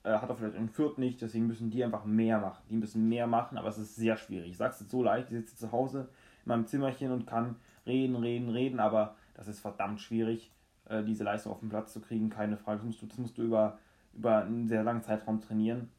äh, 0.03 0.11
hat 0.11 0.29
er 0.29 0.37
vielleicht 0.37 0.57
in 0.57 0.69
Fürth 0.69 0.99
nicht, 0.99 1.21
deswegen 1.21 1.47
müssen 1.47 1.71
die 1.71 1.85
einfach 1.85 2.05
mehr 2.05 2.39
machen. 2.39 2.63
Die 2.71 2.77
müssen 2.77 3.09
mehr 3.09 3.27
machen, 3.27 3.59
aber 3.59 3.69
es 3.69 3.79
ist 3.79 3.97
sehr 3.97 4.17
schwierig. 4.17 4.51
Ich 4.51 4.57
sag's 4.57 4.81
jetzt 4.81 4.91
so 4.91 5.03
leicht, 5.03 5.31
ich 5.31 5.39
sitze 5.39 5.57
zu 5.57 5.73
Hause 5.73 6.09
in 6.45 6.51
meinem 6.51 6.67
Zimmerchen 6.67 7.13
und 7.13 7.27
kann 7.27 7.57
reden, 7.87 8.17
reden, 8.17 8.49
reden, 8.49 8.81
aber 8.81 9.17
das 9.35 9.49
ist 9.49 9.61
verdammt 9.61 10.01
schwierig, 10.01 10.53
äh, 10.89 11.03
diese 11.03 11.25
Leistung 11.25 11.53
auf 11.53 11.61
den 11.61 11.69
Platz 11.69 11.93
zu 11.93 12.01
kriegen, 12.01 12.31
keine 12.31 12.57
Frage. 12.57 12.79
Das 12.79 12.87
musst 12.87 13.03
du, 13.03 13.07
das 13.07 13.19
musst 13.19 13.39
du 13.39 13.43
über, 13.43 13.79
über 14.15 14.45
einen 14.45 14.69
sehr 14.69 14.83
langen 14.83 15.03
Zeitraum 15.03 15.41
trainieren. 15.41 15.91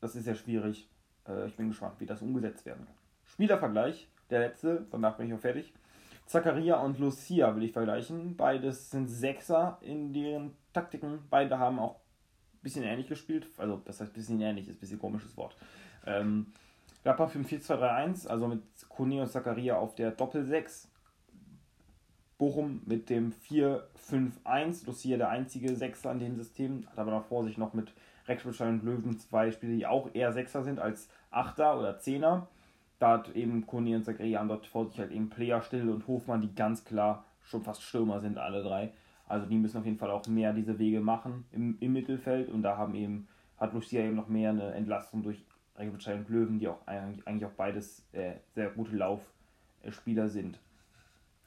Das 0.00 0.16
ist 0.16 0.24
sehr 0.24 0.34
schwierig. 0.34 0.88
Äh, 1.26 1.46
ich 1.46 1.56
bin 1.56 1.68
gespannt, 1.68 1.94
wie 1.98 2.06
das 2.06 2.22
umgesetzt 2.22 2.64
werden 2.66 2.84
kann. 2.86 2.94
Spielervergleich, 3.24 4.08
der 4.30 4.40
letzte, 4.40 4.86
danach 4.90 5.16
bin 5.16 5.28
ich 5.28 5.34
auch 5.34 5.40
fertig. 5.40 5.72
Zakaria 6.30 6.76
und 6.76 7.00
Lucia 7.00 7.56
will 7.56 7.64
ich 7.64 7.72
vergleichen. 7.72 8.36
Beides 8.36 8.88
sind 8.88 9.08
Sechser 9.08 9.78
in 9.80 10.12
deren 10.12 10.54
Taktiken. 10.72 11.18
Beide 11.28 11.58
haben 11.58 11.80
auch 11.80 11.96
bisschen 12.62 12.84
ähnlich 12.84 13.08
gespielt. 13.08 13.48
Also, 13.58 13.82
das 13.84 14.00
heißt, 14.00 14.12
bisschen 14.12 14.40
ähnlich 14.40 14.68
ist 14.68 14.76
ein 14.76 14.78
bisschen 14.78 15.00
komisches 15.00 15.36
Wort. 15.36 15.56
Ähm, 16.06 16.46
Gladbach 17.02 17.30
für 17.30 17.40
ein 17.40 17.46
4-2-3-1, 17.46 18.28
also 18.28 18.46
mit 18.46 18.62
Kone 18.88 19.22
und 19.22 19.26
Zakaria 19.26 19.76
auf 19.76 19.96
der 19.96 20.12
Doppel-6. 20.12 20.86
Bochum 22.38 22.82
mit 22.86 23.10
dem 23.10 23.32
4-5-1. 23.32 24.86
Lucia 24.86 25.16
der 25.16 25.30
einzige 25.30 25.74
Sechser 25.74 26.10
an 26.10 26.20
dem 26.20 26.36
System. 26.36 26.86
Hat 26.92 27.00
aber 27.00 27.10
noch 27.10 27.24
vor 27.24 27.42
sich 27.42 27.58
noch 27.58 27.74
mit 27.74 27.92
Rexbeschein 28.28 28.74
und 28.74 28.84
Löwen 28.84 29.18
zwei 29.18 29.50
Spiele, 29.50 29.74
die 29.74 29.84
auch 29.84 30.08
eher 30.14 30.32
Sechser 30.32 30.62
sind 30.62 30.78
als 30.78 31.08
Achter 31.32 31.76
oder 31.76 31.98
Zehner. 31.98 32.46
Da 33.00 33.12
hat 33.12 33.34
eben 33.34 33.66
Kone 33.66 33.96
und 33.96 34.04
Zakaria 34.04 34.44
dort 34.44 34.66
vor 34.66 34.86
sich 34.86 35.00
halt 35.00 35.10
eben 35.10 35.30
Player 35.30 35.62
Still 35.62 35.88
und 35.88 36.06
Hofmann, 36.06 36.42
die 36.42 36.54
ganz 36.54 36.84
klar 36.84 37.24
schon 37.42 37.62
fast 37.62 37.82
Stürmer 37.82 38.20
sind, 38.20 38.38
alle 38.38 38.62
drei. 38.62 38.92
Also 39.26 39.46
die 39.46 39.56
müssen 39.56 39.78
auf 39.78 39.86
jeden 39.86 39.96
Fall 39.96 40.10
auch 40.10 40.26
mehr 40.26 40.52
diese 40.52 40.78
Wege 40.78 41.00
machen 41.00 41.46
im, 41.50 41.78
im 41.80 41.92
Mittelfeld 41.94 42.50
und 42.50 42.62
da 42.62 42.76
haben 42.76 42.94
eben, 42.94 43.26
hat 43.58 43.72
Lucia 43.72 44.02
eben 44.02 44.16
noch 44.16 44.28
mehr 44.28 44.50
eine 44.50 44.74
Entlastung 44.74 45.22
durch 45.22 45.42
Regovic 45.78 46.06
und 46.08 46.28
Löwen, 46.28 46.58
die 46.58 46.68
auch 46.68 46.86
eigentlich 46.86 47.44
auch 47.46 47.52
beides 47.52 48.06
äh, 48.12 48.34
sehr 48.54 48.68
gute 48.70 48.94
Laufspieler 48.96 50.28
sind. 50.28 50.58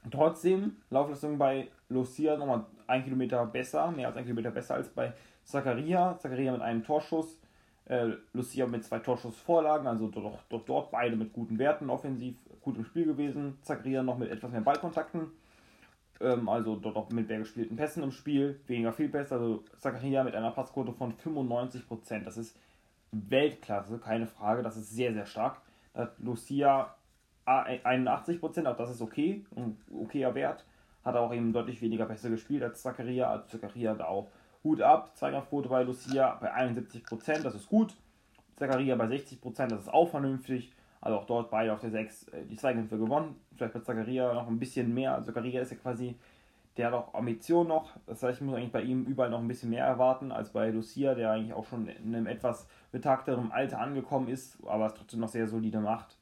Trotzdem, 0.09 0.77
Laufleistung 0.89 1.37
bei 1.37 1.67
Lucia 1.87 2.35
nochmal 2.35 2.65
ein 2.87 3.03
Kilometer 3.03 3.45
besser, 3.45 3.91
mehr 3.91 4.07
als 4.07 4.17
ein 4.17 4.23
Kilometer 4.23 4.51
besser 4.51 4.75
als 4.75 4.89
bei 4.89 5.13
Zakaria. 5.43 6.17
Zakaria 6.17 6.51
mit 6.51 6.61
einem 6.61 6.83
Torschuss, 6.83 7.39
äh, 7.85 8.11
Lucia 8.33 8.65
mit 8.67 8.83
zwei 8.83 8.99
Torschussvorlagen, 8.99 9.87
also 9.87 10.07
doch, 10.07 10.39
doch 10.49 10.65
dort 10.65 10.91
beide 10.91 11.15
mit 11.15 11.33
guten 11.33 11.59
Werten, 11.59 11.89
offensiv 11.89 12.35
gut 12.61 12.77
im 12.77 12.85
Spiel 12.85 13.05
gewesen. 13.05 13.57
Zakaria 13.61 14.03
noch 14.03 14.17
mit 14.17 14.31
etwas 14.31 14.51
mehr 14.51 14.61
Ballkontakten 14.61 15.31
ähm, 16.23 16.49
also 16.49 16.75
dort 16.75 16.95
auch 16.95 17.09
mit 17.09 17.27
mehr 17.27 17.39
gespielten 17.39 17.75
Pässen 17.75 18.03
im 18.03 18.11
Spiel, 18.11 18.59
weniger 18.67 18.93
viel 18.93 19.09
besser. 19.09 19.35
Also 19.35 19.63
Zakaria 19.77 20.23
mit 20.23 20.35
einer 20.35 20.51
Passquote 20.51 20.93
von 20.93 21.13
95%. 21.13 22.23
Das 22.23 22.37
ist 22.37 22.57
Weltklasse, 23.11 23.99
keine 23.99 24.27
Frage. 24.27 24.63
Das 24.63 24.77
ist 24.77 24.91
sehr, 24.91 25.13
sehr 25.13 25.25
stark. 25.25 25.61
Da 25.93 26.03
hat 26.03 26.19
Lucia 26.19 26.95
81%, 27.45 28.65
auch 28.65 28.77
das 28.77 28.91
ist 28.91 29.01
okay, 29.01 29.45
ein 29.55 29.77
okayer 29.93 30.33
Wert. 30.33 30.65
Hat 31.03 31.15
auch 31.15 31.33
eben 31.33 31.51
deutlich 31.51 31.81
weniger 31.81 32.05
Pässe 32.05 32.29
gespielt 32.29 32.63
als 32.63 32.81
Zakaria. 32.81 33.29
Also 33.29 33.45
Zakaria 33.47 33.91
hat 33.91 34.01
auch 34.01 34.29
Hut 34.63 34.81
ab. 34.81 35.15
Zweikampfquote 35.15 35.69
bei 35.69 35.83
Lucia 35.83 36.37
bei 36.39 36.53
71%, 36.53 37.41
das 37.41 37.55
ist 37.55 37.67
gut. 37.67 37.95
Zakaria 38.55 38.95
bei 38.95 39.05
60%, 39.05 39.67
das 39.67 39.81
ist 39.81 39.93
auch 39.93 40.07
vernünftig. 40.07 40.71
Also 41.01 41.17
auch 41.17 41.25
dort 41.25 41.49
beide 41.51 41.73
auf 41.73 41.81
der 41.81 41.91
6 41.91 42.29
äh, 42.29 42.45
die 42.45 42.55
Zweikämpfe 42.55 42.97
gewonnen. 42.97 43.35
Vielleicht 43.55 43.73
bei 43.73 43.79
Zakaria 43.81 44.33
noch 44.33 44.47
ein 44.47 44.59
bisschen 44.59 44.93
mehr. 44.93 45.15
Also 45.15 45.27
Zakaria 45.27 45.61
ist 45.61 45.71
ja 45.71 45.77
quasi, 45.77 46.15
der 46.77 46.87
hat 46.87 46.93
auch 46.93 47.13
Ambition 47.13 47.67
noch. 47.67 47.91
Das 48.05 48.23
heißt, 48.23 48.39
ich 48.39 48.45
muss 48.45 48.55
eigentlich 48.55 48.71
bei 48.71 48.83
ihm 48.83 49.03
überall 49.03 49.29
noch 49.29 49.39
ein 49.39 49.47
bisschen 49.47 49.69
mehr 49.69 49.85
erwarten 49.85 50.31
als 50.31 50.51
bei 50.51 50.69
Lucia, 50.69 51.13
der 51.13 51.31
eigentlich 51.31 51.53
auch 51.53 51.65
schon 51.65 51.87
in 51.87 52.15
einem 52.15 52.27
etwas 52.27 52.67
betagterem 52.91 53.51
Alter 53.51 53.79
angekommen 53.79 54.29
ist, 54.29 54.57
aber 54.65 54.85
es 54.85 54.93
trotzdem 54.93 55.19
noch 55.19 55.27
sehr 55.27 55.47
solide 55.47 55.81
macht. 55.81 56.17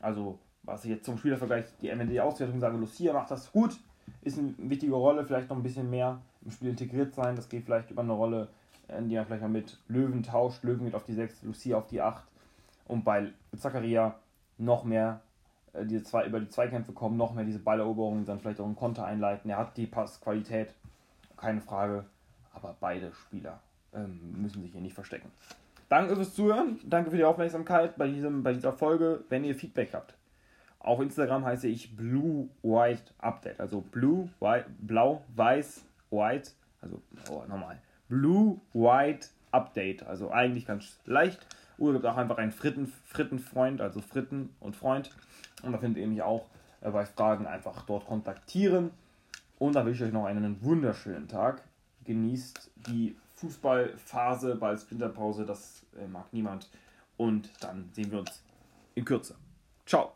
Also, 0.00 0.38
was 0.64 0.84
ich 0.84 0.90
jetzt 0.90 1.06
zum 1.06 1.16
Spielervergleich, 1.16 1.64
die 1.80 1.94
MND-Auswertung 1.94 2.60
sage, 2.60 2.76
Lucia 2.76 3.14
macht 3.14 3.30
das 3.30 3.50
gut, 3.50 3.78
ist 4.20 4.38
eine 4.38 4.54
wichtige 4.58 4.94
Rolle, 4.94 5.24
vielleicht 5.24 5.48
noch 5.48 5.56
ein 5.56 5.62
bisschen 5.62 5.88
mehr 5.88 6.20
im 6.44 6.50
Spiel 6.50 6.70
integriert 6.70 7.14
sein. 7.14 7.36
Das 7.36 7.48
geht 7.48 7.64
vielleicht 7.64 7.90
über 7.90 8.02
eine 8.02 8.12
Rolle, 8.12 8.48
äh, 8.88 9.02
die 9.02 9.16
man 9.16 9.26
vielleicht 9.26 9.42
mal 9.42 9.48
mit 9.48 9.78
Löwen 9.88 10.22
tauscht. 10.22 10.62
Löwen 10.64 10.84
geht 10.84 10.94
auf 10.94 11.04
die 11.04 11.14
6, 11.14 11.42
Lucia 11.42 11.76
auf 11.76 11.86
die 11.86 12.00
8 12.00 12.24
und 12.88 13.04
bei 13.04 13.32
Zakaria 13.56 14.16
noch 14.58 14.84
mehr 14.84 15.20
äh, 15.72 15.84
diese 15.84 16.02
zwei, 16.04 16.26
über 16.26 16.40
die 16.40 16.48
Zweikämpfe 16.48 16.92
kommen, 16.92 17.16
noch 17.16 17.34
mehr 17.34 17.44
diese 17.44 17.58
Balleroberungen, 17.58 18.24
dann 18.24 18.40
vielleicht 18.40 18.60
auch 18.60 18.66
einen 18.66 18.76
Konter 18.76 19.04
einleiten. 19.04 19.50
Er 19.50 19.58
hat 19.58 19.76
die 19.76 19.86
Passqualität, 19.86 20.74
keine 21.36 21.60
Frage, 21.60 22.04
aber 22.52 22.76
beide 22.80 23.12
Spieler 23.12 23.60
ähm, 23.94 24.34
müssen 24.36 24.62
sich 24.62 24.72
hier 24.72 24.80
nicht 24.80 24.94
verstecken. 24.94 25.30
Danke 25.88 26.14
fürs 26.14 26.34
Zuhören, 26.34 26.78
danke 26.84 27.10
für 27.10 27.16
die 27.16 27.24
Aufmerksamkeit 27.24 27.96
bei, 27.96 28.06
diesem, 28.08 28.42
bei 28.42 28.52
dieser 28.52 28.72
Folge. 28.72 29.24
Wenn 29.28 29.44
ihr 29.44 29.54
Feedback 29.54 29.92
habt, 29.92 30.14
auf 30.78 31.00
Instagram 31.00 31.44
heiße 31.44 31.68
ich 31.68 31.96
Blue 31.96 32.48
White 32.62 33.12
Update, 33.18 33.60
also 33.60 33.80
Blue, 33.80 34.28
White, 34.40 34.66
Blau, 34.78 35.22
Weiß, 35.34 35.84
White, 36.10 36.52
also 36.80 37.00
oh, 37.30 37.44
nochmal, 37.48 37.80
Blue 38.08 38.60
White 38.72 39.28
Update, 39.52 40.04
also 40.06 40.30
eigentlich 40.30 40.66
ganz 40.66 40.98
leicht. 41.04 41.46
Oder 41.78 41.94
gibt 41.94 42.06
auch 42.06 42.16
einfach 42.16 42.38
einen 42.38 42.52
Fritten, 42.52 42.92
Frittenfreund, 43.06 43.80
also 43.80 44.00
Fritten 44.00 44.54
und 44.60 44.76
Freund. 44.76 45.10
Und 45.62 45.72
da 45.72 45.78
findet 45.78 46.02
ihr 46.02 46.08
mich 46.08 46.22
auch 46.22 46.46
äh, 46.82 46.90
bei 46.90 47.06
Fragen 47.06 47.46
einfach 47.46 47.82
dort 47.86 48.06
kontaktieren. 48.06 48.90
Und 49.58 49.74
dann 49.74 49.86
wünsche 49.86 50.04
ich 50.04 50.08
euch 50.08 50.14
noch 50.14 50.26
einen 50.26 50.62
wunderschönen 50.62 51.28
Tag. 51.28 51.62
Genießt 52.04 52.70
die 52.88 53.16
Fußballphase, 53.36 54.56
bald 54.56 54.90
Winterpause, 54.90 55.46
das 55.46 55.86
äh, 55.98 56.06
mag 56.06 56.32
niemand. 56.32 56.68
Und 57.16 57.50
dann 57.62 57.90
sehen 57.92 58.10
wir 58.10 58.20
uns 58.20 58.42
in 58.94 59.04
Kürze. 59.04 59.36
Ciao. 59.86 60.14